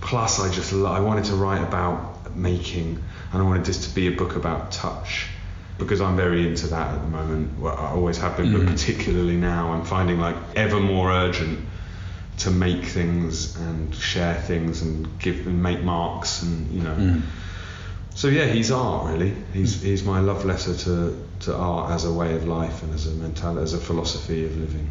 [0.00, 3.94] plus I just lo- I wanted to write about making, and I wanted this to
[3.94, 5.28] be a book about touch
[5.78, 7.58] because I'm very into that at the moment.
[7.58, 8.68] Well, I always have been, but mm.
[8.68, 11.58] particularly now, I'm finding like ever more urgent
[12.40, 16.94] to make things and share things and give and make marks and you know.
[16.94, 17.22] Mm.
[18.14, 19.34] So yeah, he's art really.
[19.52, 23.06] He's he's my love letter to, to art as a way of life and as
[23.06, 24.88] a mental as a philosophy of living.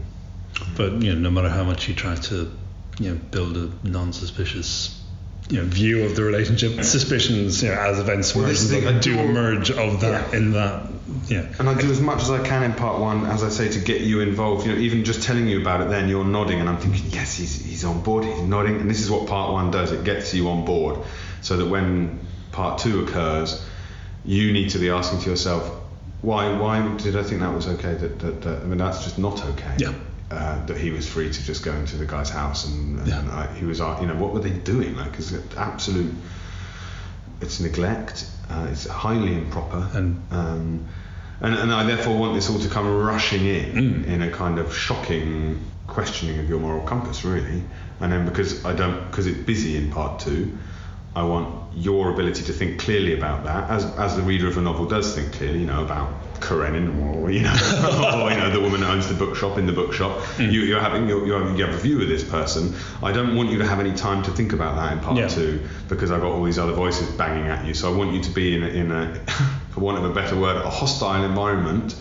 [0.76, 2.52] But you know, no matter how much you try to,
[3.00, 4.99] you know, build a non-suspicious,
[5.50, 9.14] you know, view of the relationship, suspicions, you know, as events Well, emerge, thing, do
[9.16, 10.38] do- emerge of that Yeah.
[10.38, 10.84] in that,
[11.28, 11.46] yeah.
[11.58, 13.80] And I do as much as I can in part one, as I say, to
[13.80, 14.68] get you involved.
[14.68, 17.36] You know, even just telling you about it, then you're nodding, and I'm thinking, yes,
[17.36, 19.92] he's, he's on board, he's nodding, and this is what part one does.
[19.92, 21.00] It gets you on board,
[21.42, 22.20] so that when
[22.52, 23.66] part two occurs,
[24.26, 25.68] you need to be asking to yourself,
[26.22, 27.94] why, why did I think that was okay?
[27.96, 29.76] That, that, that I mean, that's just not okay.
[29.80, 29.94] Yeah.
[30.32, 33.24] Uh, that he was free to just go into the guy's house and, and Yeah.
[33.32, 34.96] I, he was, you know, what were they doing?
[34.96, 36.14] Like, it's absolute,
[37.42, 38.30] it's neglect.
[38.50, 39.90] Uh, it's highly improper.
[39.94, 40.86] And- um,
[41.42, 44.76] and, and I therefore want this all to come rushing in in a kind of
[44.76, 47.64] shocking questioning of your moral compass, really.
[48.02, 50.58] And then because I don't, because it's busy in part two,
[51.16, 54.62] I want your ability to think clearly about that, as as the reader of a
[54.62, 56.10] novel does think clearly, you know, about
[56.42, 57.54] Karenin or you know,
[58.24, 60.18] or you know, the woman who owns the bookshop in the bookshop.
[60.38, 60.52] Mm.
[60.52, 62.76] You, you're having you're, you're you have a view of this person.
[63.02, 65.28] I don't want you to have any time to think about that in part Yeah.
[65.28, 67.74] two because I've got all these other voices banging at you.
[67.74, 69.16] So I want you to be in a, in a
[69.72, 71.96] for want of a better word, a hostile environment,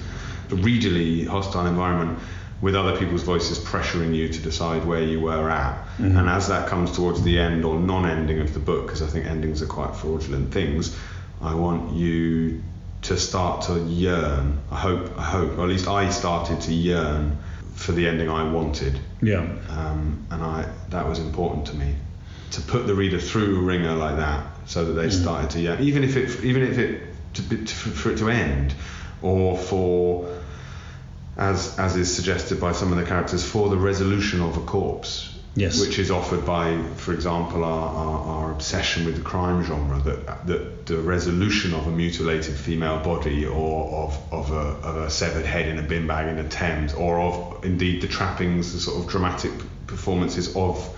[0.50, 2.18] a readily hostile environment
[2.60, 5.86] with other people's voices pressuring you to decide where you were at.
[5.98, 9.26] And as that comes towards the end or non-ending of the book, because I think
[9.26, 10.96] endings are quite fraudulent things,
[11.40, 12.62] I want you
[13.02, 14.58] to start to yearn.
[14.72, 17.38] I hope, I hope, or at least I started to yearn
[17.74, 19.46] for the ending I wanted Yeah.
[19.68, 21.94] um, and I that was important to me
[22.50, 25.80] to put the reader through a ringer like that, so that they started to yeah,
[25.80, 27.02] even if it even if it
[27.34, 28.74] to, be- to, for it to end,
[29.22, 30.26] or for
[31.38, 35.34] as as is suggested by some of the characters for the resolution of a corpse.
[35.54, 35.80] Yes.
[35.80, 40.46] Which is offered by, for example, our, our, our obsession with the crime genre, that,
[40.46, 45.44] that the resolution of a mutilated female body or of, of, a, of a severed
[45.44, 49.02] head in a bin bag in the Thames, or of indeed the trappings, the sort
[49.02, 49.50] of dramatic
[49.88, 50.96] performances of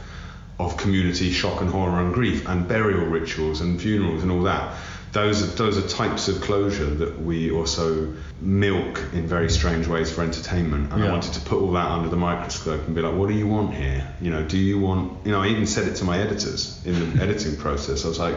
[0.59, 4.77] of community shock and horror and grief and burial rituals and funerals and all that.
[5.13, 10.13] Those are, those are types of closure that we also milk in very strange ways
[10.13, 10.93] for entertainment.
[10.93, 13.35] And I wanted to put all that under the microscope and be like, what do
[13.35, 14.07] you want here?
[14.21, 17.17] You know, do you want, you know, I even said it to my editors in
[17.17, 18.05] the editing process.
[18.05, 18.37] I was like,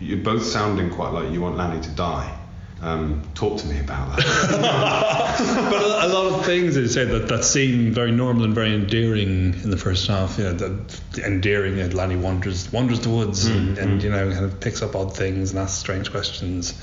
[0.00, 2.38] you're both sounding quite like you want Lanny to die.
[2.82, 5.36] Um, talk to me about that.
[5.70, 9.54] but a, lot of things they say that that seem very normal and very endearing
[9.54, 10.36] in the first half.
[10.36, 11.76] You know, that endearing.
[11.76, 14.06] Know, Lanny wanders wanders the woods hmm, and, and hmm.
[14.06, 16.74] you know kind of picks up odd things and asks strange questions.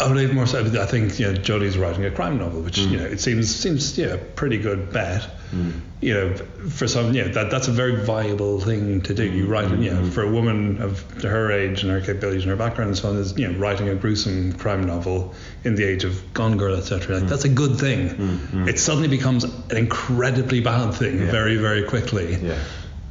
[0.00, 0.64] I would even more so.
[0.64, 2.92] I think you know Jolie's writing a crime novel, which hmm.
[2.92, 5.28] you know it seems seems yeah a pretty good bet.
[5.52, 5.80] Mm.
[6.00, 6.34] You know,
[6.68, 9.24] for some, know, that that's a very viable thing to do.
[9.24, 9.82] You write, mm.
[9.82, 12.98] you know, for a woman of her age and her capabilities and her background and
[12.98, 15.34] so on, is you know writing a gruesome crime novel
[15.64, 17.16] in the age of Gone Girl, etc.
[17.16, 17.28] Like, mm.
[17.28, 18.68] That's a good thing.
[18.68, 22.58] It suddenly becomes an incredibly bad thing very very quickly yeah.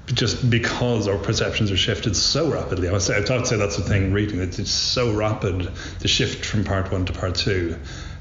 [0.06, 2.88] just because our perceptions are shifted so rapidly.
[2.88, 4.60] I would say, I would say that's the thing reading it.
[4.60, 5.69] It's so rapid
[6.00, 7.78] the shift from part one to part two,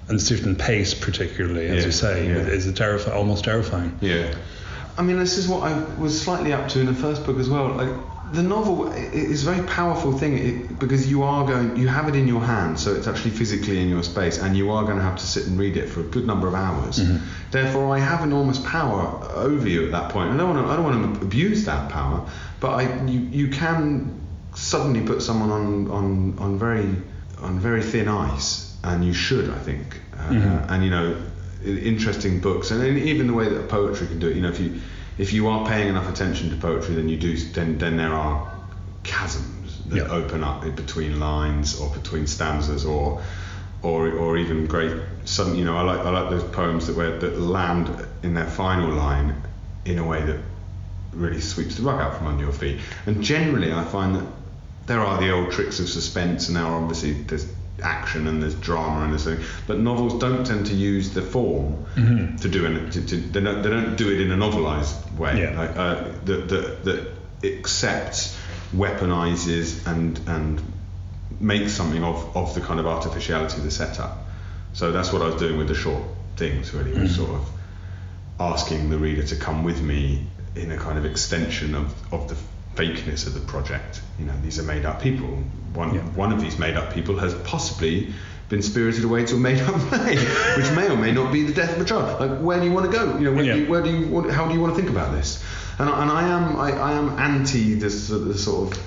[0.08, 2.34] and the shift in pace, particularly as Yeah, you say, yeah.
[2.36, 3.96] is a terrifi- almost terrifying.
[4.00, 4.34] Yeah.
[4.98, 7.48] I mean, this is what I was slightly up to in the first book as
[7.48, 7.68] well.
[7.68, 7.90] Like,
[8.32, 12.16] the novel is a very powerful thing it, because you are going, you have it
[12.16, 15.02] in your hand, so it's actually physically in your space, and you are going to
[15.02, 16.98] have to sit and read it for a good number of hours.
[16.98, 17.24] Mm-hmm.
[17.52, 20.30] Therefore, I have enormous power over you at that point.
[20.32, 23.48] I don't want to, I don't want to abuse that power, but I, you, you
[23.48, 24.20] can
[24.54, 26.88] suddenly put someone on, on, on very,
[27.42, 30.00] on very thin ice, and you should, I think.
[30.18, 30.32] Uh,
[30.72, 31.16] And you know,
[31.64, 34.36] interesting books, and even the way that poetry can do it.
[34.36, 34.80] You know, if you
[35.18, 37.36] if you are paying enough attention to poetry, then you do.
[37.36, 38.46] Then then there are
[39.04, 40.10] chasms that Yeah.
[40.10, 43.20] open up between lines or between stanzas or.
[43.82, 44.96] Or, or even great
[45.26, 47.88] sudden you know I like I like those poems that where that land
[48.22, 49.34] in their final line
[49.84, 50.38] in a way that
[51.12, 52.80] really sweeps the rug out from under your feet.
[53.06, 54.26] And generally, I find that
[54.86, 57.46] there are the old tricks of suspense, and are obviously there's
[57.82, 59.44] action and there's drama and there's something.
[59.66, 61.84] But novels don't tend to use the form
[62.38, 62.92] to do it.
[62.92, 65.40] They, don't, they don't do it in a novelized way.
[65.42, 65.58] Yeah.
[65.58, 67.08] Like, uh, that, that, that
[67.44, 68.38] accepts,
[68.74, 70.62] weaponizes, and and
[71.40, 74.18] makes something of, of the kind of artificiality of the setup.
[74.72, 76.02] So that's what I was doing with the short
[76.36, 76.72] things.
[76.72, 77.48] Really, was sort of
[78.38, 82.36] asking the reader to come with me in a kind of extension of, of the
[82.76, 84.00] fakeness of the project.
[84.18, 85.28] You know, these are made up people.
[85.74, 86.00] One Yeah.
[86.14, 88.12] one of these made up people has possibly
[88.48, 90.16] been spirited away to a made up play,
[90.56, 92.20] which may or may not be the death of a child.
[92.20, 93.18] Like, where do you want to go?
[93.18, 93.54] You know, where, Yeah.
[93.54, 95.42] do, you, where do you want, how do you want to think about this?
[95.78, 98.82] And, I- and I am I, I am anti this sort of- the sort of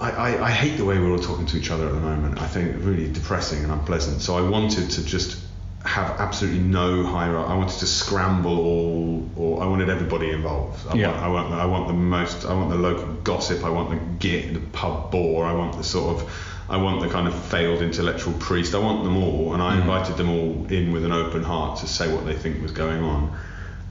[0.00, 2.40] I, I, I hate the way we're all talking to each other at the moment.
[2.40, 4.20] I think really depressing and unpleasant.
[4.22, 5.38] So I wanted to just
[5.84, 7.52] have absolutely no hierarchy.
[7.52, 10.86] I wanted to scramble all, or I wanted everybody involved.
[10.88, 11.08] I, Yeah.
[11.10, 12.44] want, I want, I want the most.
[12.46, 13.64] I want the local gossip.
[13.64, 15.44] I want the git, the pub bore.
[15.44, 16.50] I want the sort of.
[16.66, 18.74] I want the kind of failed intellectual priest.
[18.74, 21.86] I want them all, and I invited them all in with an open heart to
[21.86, 23.36] say what they think was going on.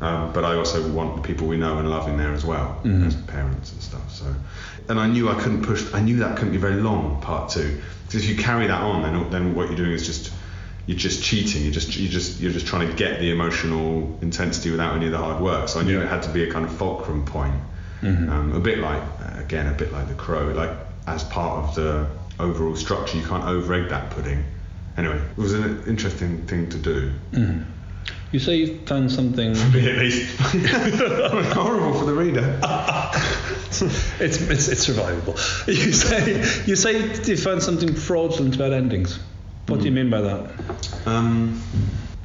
[0.01, 2.81] Um, but I also want the people we know and love in there as well,
[2.83, 4.11] as parents and stuff.
[4.11, 4.25] So,
[4.89, 5.93] and I knew I couldn't push.
[5.93, 7.21] I knew that couldn't be very long.
[7.21, 10.33] Part two, because if you carry that on, then then what you're doing is just
[10.85, 11.63] you're just cheating.
[11.63, 15.11] You're just you just you're just trying to get the emotional intensity without any of
[15.11, 15.69] the hard work.
[15.69, 17.55] So I knew it had to be a kind of fulcrum point,
[18.01, 18.29] mm-hmm.
[18.29, 20.71] um, a bit like uh, again a bit like the crow, like
[21.07, 22.07] as part of the
[22.39, 23.17] overall structure.
[23.17, 24.43] You can't over egg that pudding.
[24.97, 27.11] Anyway, it was an interesting thing to do.
[27.31, 27.63] Mm-hmm.
[28.31, 29.55] You say you found something.
[29.55, 30.37] For Me at least.
[31.53, 32.59] horrible for the reader.
[32.61, 33.81] it's,
[34.19, 35.37] it's it's survivable.
[35.67, 39.19] You say you say you found something fraudulent about endings.
[39.67, 40.51] What do you mean by that?
[41.05, 41.61] Um,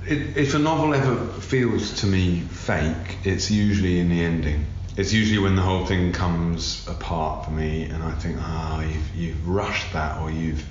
[0.07, 4.67] it, if a novel ever feels to me fake, it's usually in the ending.
[4.97, 9.15] It's usually when the whole thing comes apart for me, and I think, ah, you've,
[9.15, 10.67] you've rushed that, or you've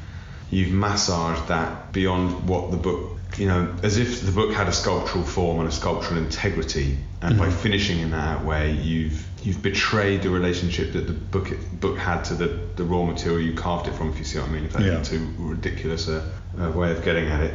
[0.52, 4.72] you've massaged that beyond what the book, you know, as if the book had a
[4.72, 10.22] sculptural form and a sculptural integrity, and by finishing in that way, you've you've betrayed
[10.24, 13.94] the relationship that the book book had to the, the raw material you carved it
[13.94, 14.10] from.
[14.10, 15.18] If you see what I mean, if that's Yeah.
[15.18, 16.30] too ridiculous a,
[16.60, 17.54] a way of getting at it.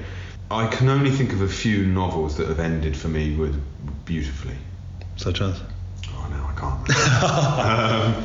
[0.50, 3.58] I can only think of a few novels that have ended for me with
[4.04, 4.56] beautifully.
[5.16, 5.58] Such as?
[6.08, 8.16] Oh no, I can't.
[8.18, 8.24] um,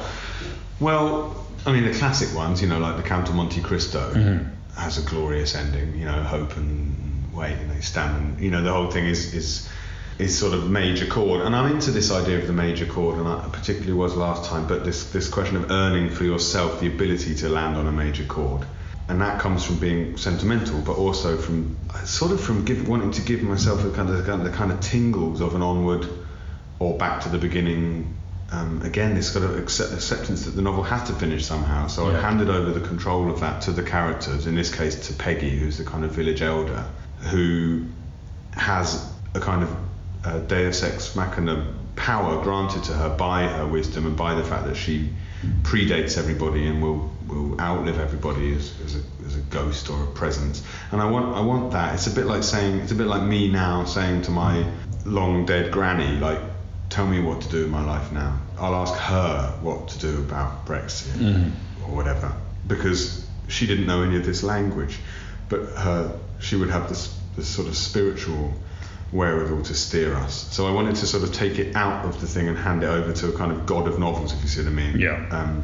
[0.79, 4.11] well, I mean the classic ones, you know, like the Count of Monte Cristo
[4.77, 5.97] has a glorious ending.
[5.97, 9.33] You know, hope and wait, and they stand, and you know the whole thing is
[9.33, 9.69] is
[10.19, 11.41] is sort of major chord.
[11.41, 14.67] And I'm into this idea of the major chord, and I particularly was last time.
[14.67, 18.23] But this this question of earning for yourself the ability to land on a major
[18.23, 18.65] chord.
[19.09, 23.21] And that comes from being sentimental, but also from sort of from give, wanting to
[23.21, 26.05] give myself a kind of the kind of tingles of an onward
[26.79, 28.16] or back to the beginning.
[28.49, 31.87] Um, again, this kind of accept, acceptance that the novel has to finish somehow.
[31.87, 34.47] So I handed over the control of that to the characters.
[34.47, 36.85] In this case, to Peggy, who's the kind of village elder,
[37.29, 37.85] who
[38.53, 39.75] has a kind of
[40.23, 44.65] uh, Deus ex machina power granted to her by her wisdom and by the fact
[44.65, 45.09] that she
[45.63, 50.07] predates everybody and will will outlive everybody as, as, a, as a ghost or a
[50.07, 50.63] presence.
[50.91, 51.95] And I want I want that.
[51.95, 54.65] It's a bit like saying it's a bit like me now saying to my
[55.05, 56.39] long dead granny like
[56.97, 58.39] tell me what to do in my life now.
[58.57, 61.51] I'll ask her what to do about Brexit
[61.83, 62.33] or whatever
[62.65, 64.97] because she didn't know any of this language,
[65.47, 68.51] but her she would have this this sort of spiritual
[69.11, 70.33] wherewithal to steer us.
[70.51, 72.87] So I wanted to sort of take it out of the thing and hand it
[72.87, 74.99] over to a kind of god of novels, if you see what I mean.
[74.99, 75.27] Yeah.
[75.29, 75.63] Um,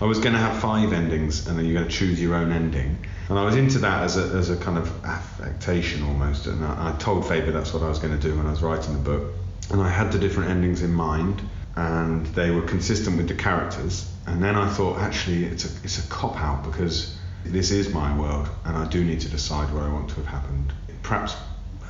[0.00, 2.50] I was going to have five endings, and then you're going to choose your own
[2.50, 2.96] ending.
[3.28, 6.46] And I was into that as a, as a kind of affectation almost.
[6.46, 8.62] And I, I told Faber that's what I was going to do when I was
[8.62, 9.32] writing the book.
[9.72, 11.40] And I had the different endings in mind,
[11.76, 14.10] and they were consistent with the characters.
[14.26, 18.16] And then I thought, actually, it's a, it's a cop out because this is my
[18.18, 20.72] world, and I do need to decide what I want to have happened.
[21.02, 21.36] Perhaps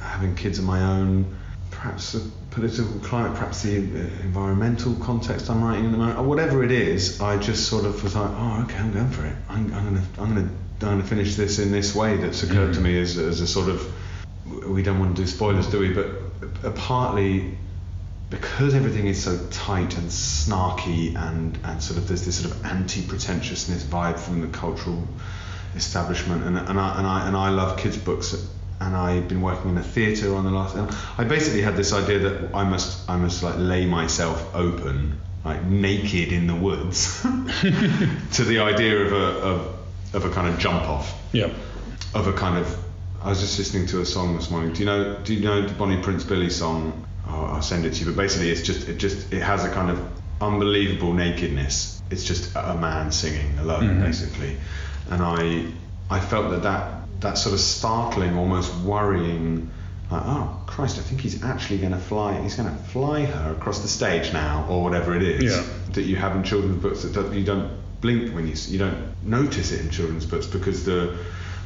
[0.01, 1.37] having kids of my own,
[1.73, 6.25] perhaps the political climate, perhaps the uh, environmental context I'm writing in the moment, or
[6.25, 9.35] whatever it is, I just sort of was like, oh, okay, I'm going for it.
[9.49, 12.81] I'm, I'm gonna, I'm gonna, I'm gonna finish this in this way that's occurred to
[12.81, 13.93] me as, as a sort of.
[14.67, 15.93] We don't want to do spoilers, do we?
[15.93, 16.07] But
[16.65, 17.59] uh, partly
[18.33, 22.65] because everything is so tight and snarky and, and sort of there's this sort of
[22.65, 25.07] anti-pretentiousness vibe from the cultural
[25.77, 28.35] establishment and, and, I, and, I, and I love kids books
[28.81, 30.77] and I've been working in a theatre on the last
[31.19, 35.65] I basically had this idea that I must I must like lay myself open like
[35.65, 39.77] naked in the woods to the idea of a of,
[40.15, 41.51] of a kind of jump off Yeah.
[42.15, 42.79] of a kind of.
[43.23, 44.73] I was just listening to a song this morning.
[44.73, 45.17] Do you know?
[45.23, 47.07] Do you know the Bonnie Prince Billy song?
[47.27, 48.07] Oh, I'll send it to you.
[48.07, 50.01] But basically, it's just it just it has a kind of
[50.41, 52.03] unbelievable nakedness.
[52.11, 54.03] It's just a man singing alone, mm-hmm.
[54.03, 54.57] basically.
[55.11, 55.67] And I
[56.11, 59.71] I felt that that that sort of startling, almost worrying.
[60.11, 60.99] Like, oh Christ!
[60.99, 62.41] I think he's actually going to fly.
[62.43, 65.65] He's going to fly her across the stage now, or whatever it is Yeah.
[65.93, 67.71] that you have in children's books that don't- you don't
[68.03, 71.17] blink when you you don't notice it in children's books because the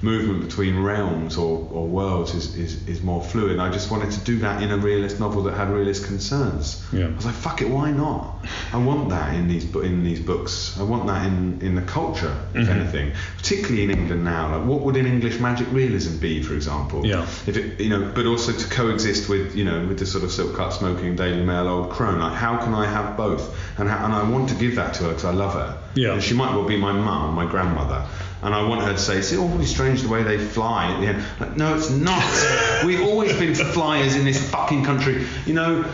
[0.03, 3.53] movement between realms or, or worlds is, is, is more fluid.
[3.53, 6.85] And I just wanted to do that in a realist novel that had realist concerns.
[6.93, 7.07] Yeah.
[7.07, 8.45] I was like, fuck it, why not?
[8.73, 10.79] I want that in these in these books.
[10.79, 12.81] I want that in, in the culture, if Mm-hmm.
[12.81, 14.57] anything, particularly in England now.
[14.59, 17.07] Like, what would an English magic realism be, for example?
[17.07, 17.23] Yeah.
[17.47, 20.31] If it, you know, but also to coexist with, you know, with the sort of
[20.33, 22.21] silk cut smoking Daily Mail old crone.
[22.21, 23.57] Like, how can I have both?
[23.79, 25.79] And how, and I want to give that to her because I love her.
[25.95, 26.13] Yeah.
[26.13, 28.07] And she might well be my mum, my grandmother.
[28.47, 31.01] And I want her to say, oh, it's awfully strange the way they fly at
[31.01, 31.25] the end.
[31.41, 32.23] Like, no, it's not.
[32.87, 35.27] We've always been flyers in this fucking country.
[35.47, 35.85] You know,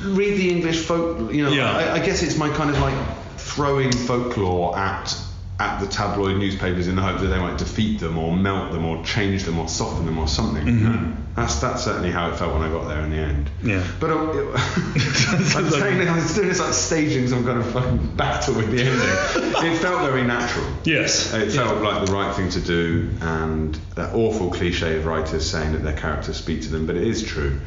[0.00, 1.30] read the English folk.
[1.30, 1.70] You know, Yeah.
[1.70, 2.94] I, I guess it's my kind of like
[3.36, 5.14] throwing folklore at
[5.60, 8.86] at the tabloid newspapers in the hope that they might defeat them or melt them
[8.86, 10.66] or change them or soften them or something.
[10.88, 11.12] know.
[11.36, 13.50] That's that's certainly how it felt when I got there in the end.
[13.62, 13.86] Yeah.
[14.00, 14.16] But uh,
[14.56, 18.70] I'm saying that I was doing this like staging some kind of fucking battle with
[18.70, 18.94] the ending.
[19.70, 20.66] it felt very natural.
[20.84, 21.34] Yes.
[21.34, 25.72] It felt like the right thing to do, and that awful cliche of writers saying
[25.72, 27.60] that their characters speak to them, but it is true.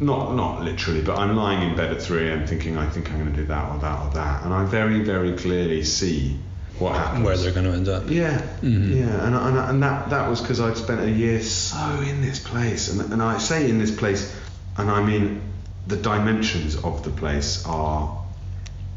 [0.00, 2.46] Not not literally, but I'm lying in bed at 3 a.m.
[2.46, 5.02] thinking I think I'm going to do that or that or that, and I very
[5.02, 6.38] very clearly see
[6.80, 7.24] what happens.
[7.24, 8.08] Where they're going to end up.
[8.08, 8.96] Yeah, mm-hmm.
[8.96, 12.40] yeah, and, and, and that that was because I'd spent a year so in this
[12.40, 14.34] place, and, and I say in this place,
[14.76, 15.42] and I mean
[15.86, 18.24] the dimensions of the place are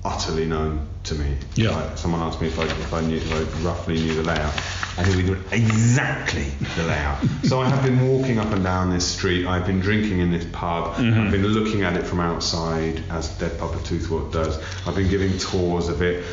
[0.06, 1.38] utterly known to me.
[1.56, 1.72] Yeah.
[1.72, 4.54] Like, someone asked me if I if I knew if I roughly knew the layout.
[4.96, 7.26] I knew knew exactly the layout.
[7.44, 9.48] so I have been walking up and down this street.
[9.48, 10.96] I've been drinking in this pub.
[10.96, 11.20] Mm-hmm.
[11.20, 14.62] I've been looking at it from outside, as Dead Papa Toothwort does.
[14.88, 16.24] I've been giving tours of it.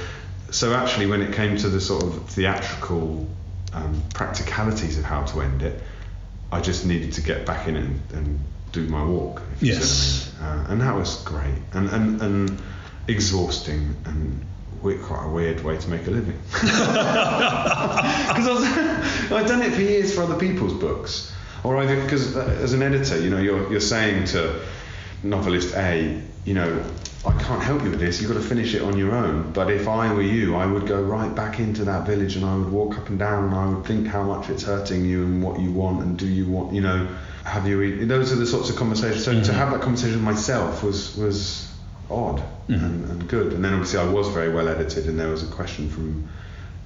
[0.51, 3.29] So actually, when it came to the sort of theatrical
[3.73, 5.81] um, practicalities of how to end it,
[6.53, 8.41] I just needed to get back in and, and
[8.73, 9.43] do my walk.
[9.57, 10.33] If Yes.
[10.41, 10.67] what I mean.
[10.67, 12.63] Uh, and that was great and, and, and
[13.09, 14.45] exhausting and
[14.83, 16.39] we- quite a weird way to make a living.
[18.31, 18.65] Because
[19.33, 21.33] I've done it for years for other people's books.
[21.63, 24.61] Or either because as an editor, you know, you're, you're saying to
[25.23, 26.83] novelist A, you know,
[27.27, 28.21] I can't help you with this.
[28.21, 29.53] You've got to finish it on your own.
[29.53, 32.57] But if I were you, I would go right back into that village and I
[32.57, 35.43] would walk up and down and I would think how much it's hurting you and
[35.43, 37.07] what you want and do you want, you know,
[37.45, 37.83] have you?
[37.83, 39.25] eat- Those are the sorts of conversations.
[39.25, 39.53] So to mm-hmm.
[39.53, 41.71] have that conversation with myself was was
[42.11, 42.39] odd
[42.69, 42.75] mm-hmm.
[42.75, 43.53] and, and good.
[43.53, 46.29] And then obviously I was very well edited, and there was a question from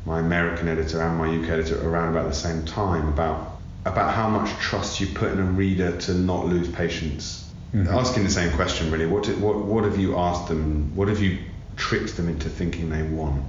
[0.04, 4.28] my American editor and my UK editor around about the same time about about how
[4.28, 7.43] much trust you put in a reader to not lose patience.
[7.74, 9.06] Asking the same question really.
[9.06, 10.94] What what what have you asked them?
[10.94, 11.38] What have you
[11.76, 13.42] tricked them into thinking they want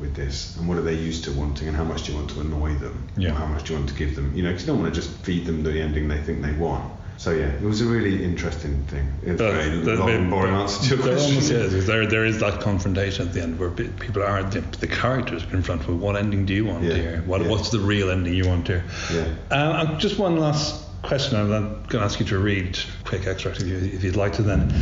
[0.00, 0.56] with this?
[0.56, 1.68] And what are they used to wanting?
[1.68, 3.08] And how much do you want to annoy them?
[3.16, 3.30] Yeah.
[3.30, 4.34] Or how much do you want to give them?
[4.34, 6.52] You know, because you don't want to just feed them the ending they think they
[6.52, 6.92] want.
[7.18, 9.12] So yeah, it was a really interesting thing.
[9.24, 11.34] It's very the- long and boring answer to your there question.
[11.34, 11.86] almost is.
[11.86, 15.88] There, there is that confrontation at the end where people are the, the characters confronted
[15.88, 17.22] with what ending do you want Yeah, here?
[17.26, 17.48] What, yeah.
[17.48, 18.84] What's the real ending you want here?
[19.12, 19.24] Yeah.
[19.50, 21.36] Um, and just one last question.
[21.36, 24.34] I'm going to ask you to read a quick extract if, you, if you'd like
[24.34, 24.42] to.
[24.42, 24.72] Then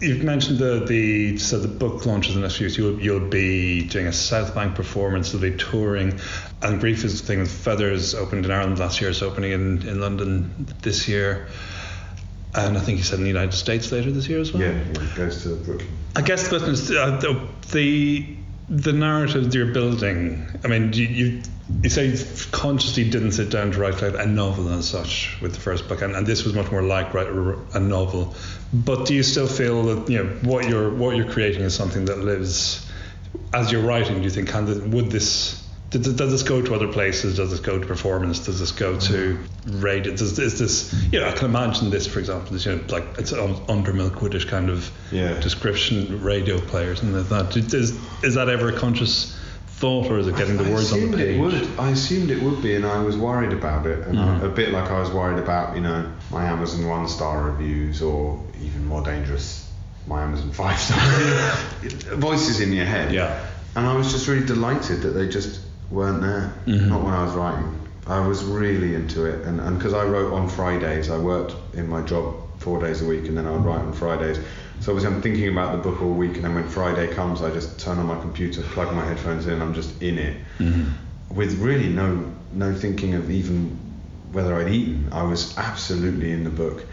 [0.00, 2.78] you've mentioned the the so the book launches in the next few weeks.
[2.78, 5.32] You'll you'll be doing a South Bank performance.
[5.32, 6.18] You'll be touring.
[6.62, 9.10] And Grief is the thing with Feathers opened in Ireland last year.
[9.10, 11.48] It's opening in, in London this year.
[12.54, 14.62] And I think you said in the United States later this year as well.
[14.62, 15.88] Yeah, it goes to Brooklyn.
[16.14, 18.36] I guess the question is uh, the- the
[18.68, 20.46] the narrative you're building.
[20.64, 21.42] I mean, you, you
[21.82, 25.54] you say you consciously didn't sit down to write like a novel as such with
[25.54, 28.34] the first book, and, and this was much more like write a, novel.
[28.72, 32.04] But do you still feel that you know what you're what you're creating is something
[32.06, 32.90] that lives
[33.52, 34.18] as you're writing?
[34.18, 35.61] Do you think can would this
[35.92, 37.36] does, does this go to other places?
[37.36, 38.40] Does this go to performance?
[38.46, 40.14] Does this go to radio?
[40.16, 43.04] Does is this you know I can imagine this for example is you know like
[43.18, 45.38] it's under Milkwoodish kind of Yeah.
[45.40, 47.56] description radio players and that.
[47.56, 51.10] Is is that ever a conscious thought, or is it getting the I words on
[51.10, 51.36] the page?
[51.36, 51.68] It would.
[51.78, 54.06] I assumed it would be, and I was worried about it.
[54.06, 54.44] And Mm-hmm.
[54.44, 58.00] I- a bit like I was worried about, you know, my Amazon one star reviews,
[58.00, 59.68] or even more dangerous,
[60.06, 60.98] my Amazon five star
[62.16, 63.12] voices in your head.
[63.12, 63.44] Yeah.
[63.74, 65.60] And I was just really delighted that they just
[65.92, 66.52] weren't there.
[66.66, 66.88] Mm-hmm.
[66.88, 67.78] Not when I was writing.
[68.06, 71.88] I was really into it, and and because I wrote on Fridays, I worked in
[71.88, 74.38] my job four days a week, and then I would write on Fridays.
[74.80, 77.50] So obviously I'm thinking about the book all week, and then when Friday comes, I
[77.52, 80.36] just turn on my computer, plug my headphones in, I'm just in it,
[81.30, 83.78] with really no no thinking of even
[84.32, 85.08] whether I'd eaten.
[85.12, 86.84] I was absolutely in the book,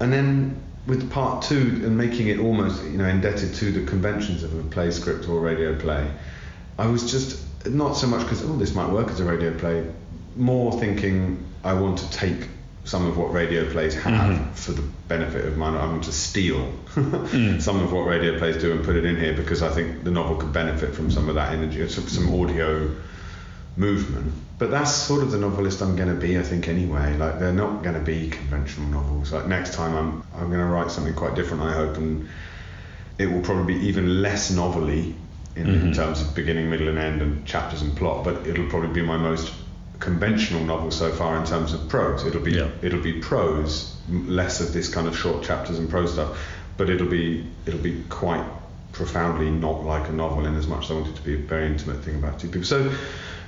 [0.00, 4.42] and then with part two and making it almost you know indebted to the conventions
[4.42, 6.10] of a play script or a radio play,
[6.78, 9.84] I was just not so much because oh this might work as a radio play,
[10.36, 12.48] more thinking I want to take
[12.84, 14.52] some of what radio plays have mm-hmm.
[14.52, 15.74] for the benefit of mine.
[15.74, 17.60] I want to steal mm.
[17.68, 20.10] some of what radio plays do and put it in here because I think the
[20.10, 22.94] novel could benefit from some of that energy, some, some audio
[23.76, 24.32] movement.
[24.58, 27.14] But that's sort of the novelist I'm going to be, I think, anyway.
[27.16, 29.32] Like they're not going to be conventional novels.
[29.32, 32.28] Like next time, I'm I'm going to write something quite different, I hope, and
[33.18, 35.14] it will probably be even less novelly
[35.58, 35.86] in, Mm-hmm.
[35.88, 38.24] in terms of beginning, middle, and end, and chapters and plot.
[38.24, 39.52] But it'll probably be my most
[39.98, 42.24] conventional novel so far in terms of prose.
[42.24, 42.68] It'll be Yeah.
[42.82, 46.38] it'll be prose, less of this kind of short chapters and prose stuff.
[46.76, 48.44] But it'll be it'll be quite
[48.92, 51.38] profoundly not like a novel in as much as I want it to be a
[51.38, 52.64] very intimate thing about two people.
[52.64, 52.92] So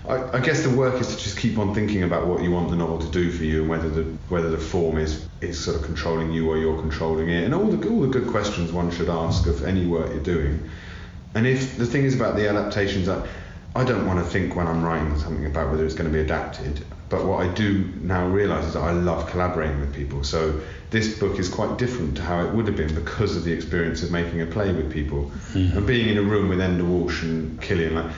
[0.08, 2.70] I, I guess the work is to just keep on thinking about what you want
[2.70, 5.76] the novel to do for you and whether the whether the form is is sort
[5.76, 8.90] of controlling you or you're controlling it and all the all the good questions one
[8.90, 10.68] should ask of any work you're doing.
[11.34, 13.26] And if the thing is about the adaptations, I,
[13.74, 16.20] I don't want to think when I'm writing something about whether it's going to be
[16.20, 16.84] adapted.
[17.08, 20.22] But what I do now realise is that I love collaborating with people.
[20.22, 20.60] So
[20.90, 24.02] this book is quite different to how it would have been because of the experience
[24.02, 25.76] of making a play with people mm-hmm.
[25.76, 27.94] and being in a room with Enda Walsh and Cillian.
[27.94, 28.12] Like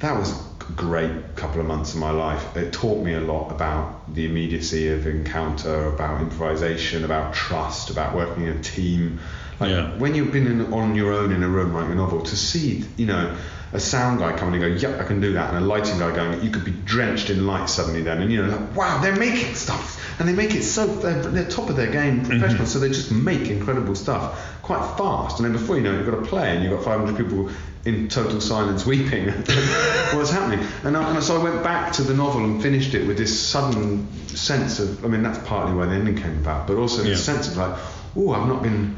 [0.00, 2.56] that was a great couple of months of my life.
[2.56, 8.14] It taught me a lot about the immediacy of encounter, about improvisation, about trust, about
[8.14, 9.20] working in a team.
[9.62, 9.90] Like Yeah.
[9.98, 12.84] when you've been in, on your own in a room writing a novel, to see,
[12.96, 13.34] you know,
[13.72, 16.14] a sound guy coming and go, yep, I can do that, and a lighting guy
[16.14, 19.16] going, you could be drenched in light suddenly then, and you know, like, wow, they're
[19.16, 22.28] making stuff, and they make it so, they're, they're top of their game, mm-hmm.
[22.38, 25.98] professional, so they just make incredible stuff quite fast, and then before you know it,
[26.04, 27.50] you've got a play, and you've got 500 people
[27.84, 29.26] in total silence weeping
[30.14, 33.08] what's happening and, I, and so I went back to the novel and finished it
[33.08, 36.76] with this sudden sense of I mean that's partly why the ending came about but
[36.76, 37.08] also Yeah.
[37.08, 37.76] this sense of like
[38.16, 38.96] oh I've not been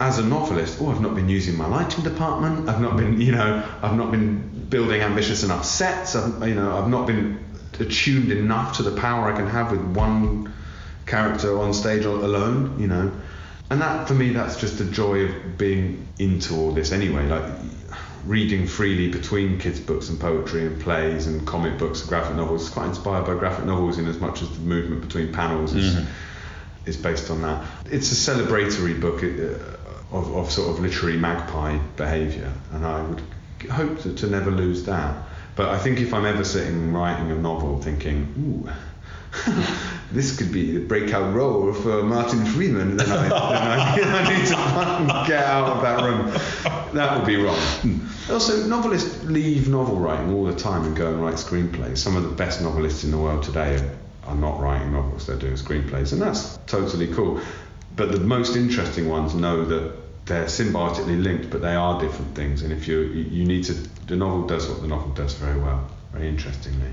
[0.00, 2.68] as a novelist oh I've not been using my lighting department.
[2.68, 6.14] I've not been you know I've not been building ambitious enough sets.
[6.14, 7.44] I've, you know I've not been
[7.78, 10.52] attuned enough to the power I can have with one
[11.06, 13.12] character on stage alone you know.
[13.70, 17.44] And that for me that's just the joy of being into all this anyway like
[18.24, 22.66] reading freely between kids books and poetry and plays and comic books and graphic novels.
[22.66, 26.06] It's quite inspired by graphic novels in as much as the movement between panels is,
[26.84, 27.64] is based on that.
[27.90, 29.77] It's a celebratory book uh,
[30.12, 33.22] of, of sort of literary magpie behaviour and I would
[33.70, 35.24] hope to, to never lose that
[35.56, 38.70] but I think if I'm ever sitting writing a novel thinking ooh
[40.12, 43.28] this could be the breakout role for Martin Freeman, then I,
[43.96, 46.94] then I, I need to get out of that room.
[46.94, 47.56] That would be wrong.
[47.56, 48.32] Hmm.
[48.32, 51.98] Also, novelists leave novel writing all the time and go and write screenplays.
[51.98, 55.36] Some of the best novelists in the world today are, are not writing novels, they're
[55.36, 57.40] doing screenplays, and that's totally cool.
[57.98, 59.92] But the most interesting ones know that
[60.26, 62.62] they're symbiotically linked, but they are different things.
[62.62, 63.72] And if you you need to,
[64.06, 66.92] the novel does what the novel does very well, very interestingly.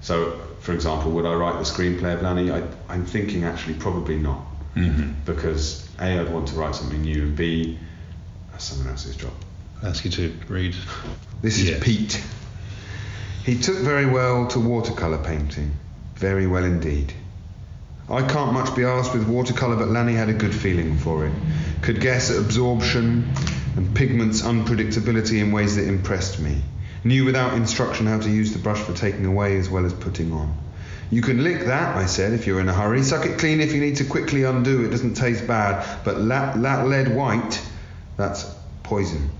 [0.00, 2.50] So, for example, would I write the screenplay of Lanny?
[2.50, 4.40] I, I'm thinking actually probably not,
[4.74, 5.12] mm-hmm.
[5.26, 7.78] because a I'd want to write something new, and b
[8.50, 9.32] that's someone else's job.
[9.82, 10.74] ask you to read.
[11.42, 11.78] This is Yeah.
[11.80, 12.22] Pete.
[13.44, 15.72] He took very well to watercolour painting,
[16.14, 17.12] very well indeed.
[18.10, 21.32] I can't much be asked with watercolour, but Lanny had a good feeling for it.
[21.82, 23.30] Could guess at absorption
[23.76, 26.62] and pigment's unpredictability in ways that impressed me.
[27.04, 30.32] Knew without instruction how to use the brush for taking away as well as putting
[30.32, 30.56] on.
[31.10, 33.02] You can lick that, I said, if you're in a hurry.
[33.02, 34.84] Suck it clean if you need to quickly undo.
[34.84, 35.86] It doesn't taste bad.
[36.04, 37.62] But that, that lead white,
[38.16, 38.44] that's
[38.82, 39.30] poison.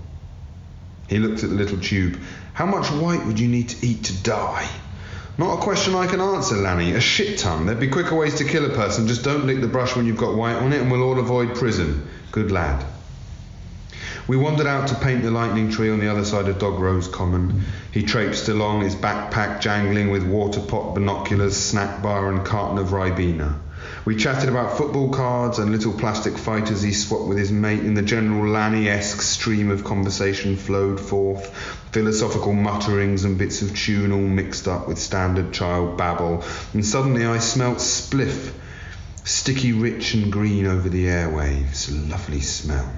[1.07, 2.19] He looked at the little tube.
[2.53, 4.69] How much white would you need to eat to die?
[5.39, 6.91] Not a question I can answer, Lanny.
[6.91, 7.65] A shit ton.
[7.65, 9.07] There'd be quicker ways to kill a person.
[9.07, 11.55] Just don't lick the brush when you've got white on it, and we'll all avoid
[11.55, 12.05] prison.
[12.33, 12.85] Good lad.
[14.27, 17.07] We wandered out to paint the lightning tree on the other side of Dog Rose
[17.07, 17.63] Common.
[17.93, 22.89] He traipsed along, his backpack jangling with water pot, binoculars, snack bar, and carton of
[22.89, 23.59] Ribena.
[24.05, 27.97] We chatted about football cards and little plastic fighters he swapped with his mate, and
[27.97, 31.53] the general Lanny-esque stream of conversation flowed forth,
[31.91, 37.25] philosophical mutterings and bits of tune all mixed up with standard child babble, and suddenly
[37.25, 38.53] I smelt spliff,
[39.23, 42.91] sticky rich and green over the airwaves, lovely smell.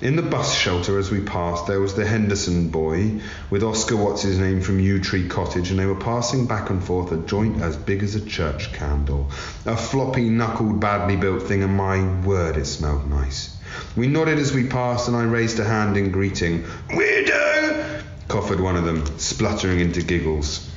[0.00, 3.12] In the bus shelter as we passed, there was the Henderson boy
[3.48, 6.84] with Oscar What's his name from Yew Tree Cottage, and they were passing back and
[6.84, 9.30] forth a joint as big as a church candle.
[9.64, 13.56] A floppy, knuckled, badly built thing, and my word, it smelled nice.
[13.96, 16.64] We nodded as we passed, and I raised a hand in greeting.
[16.90, 18.02] Weirdo!
[18.28, 20.70] coughed one of them, spluttering into giggles.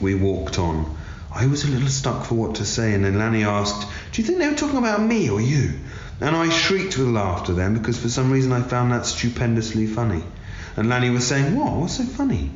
[0.00, 0.96] We walked on.
[1.32, 4.26] I was a little stuck for what to say, and then Lanny asked, Do you
[4.26, 5.74] think they were talking about me or you?
[6.20, 10.24] And I shrieked with laughter then because for some reason I found that stupendously funny.
[10.76, 11.74] And Lanny was saying, What?
[11.74, 12.50] What's so funny?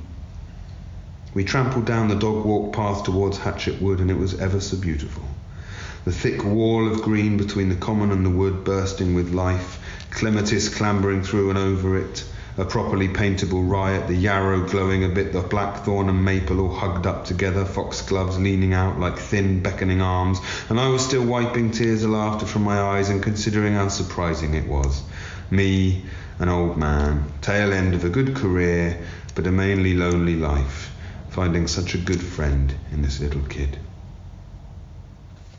[1.35, 4.77] We trampled down the dog walk path towards Hatchet Wood, and it was ever so
[4.77, 5.23] beautiful.
[6.05, 9.79] The thick wall of green between the common and the wood bursting with life,
[10.11, 12.25] clematis clambering through and over it,
[12.57, 17.07] a properly paintable riot, the yarrow glowing a bit, the blackthorn and maple all hugged
[17.07, 22.05] up together, foxgloves leaning out like thin, beckoning arms, and I was still wiping tears
[22.05, 25.03] of laughter from my eyes and considering how surprising it was.
[25.51, 26.05] Me,
[26.39, 29.01] an old man, tail end of a good career,
[29.35, 30.95] but a mainly lonely life,
[31.29, 33.79] finding such a good friend in this little kid.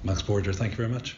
[0.04, 1.18] Max Porter, thank you very much.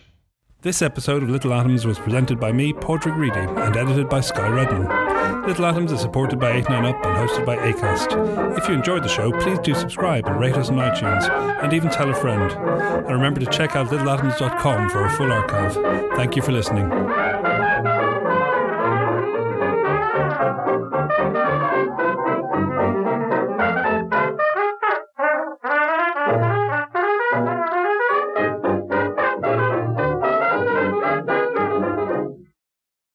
[0.64, 4.47] This episode of Little Atoms was presented by me, Padraig Reidy, and edited by Sky
[4.47, 5.45] Redman.
[5.45, 8.57] Little Atoms is supported by 89UP and hosted by ACAST.
[8.57, 11.30] If you enjoyed the show, please do subscribe and rate us on iTunes,
[11.61, 12.49] and even tell a friend.
[12.49, 15.74] And remember to check out littleatoms.com for a full archive.
[16.16, 16.89] Thank you for listening.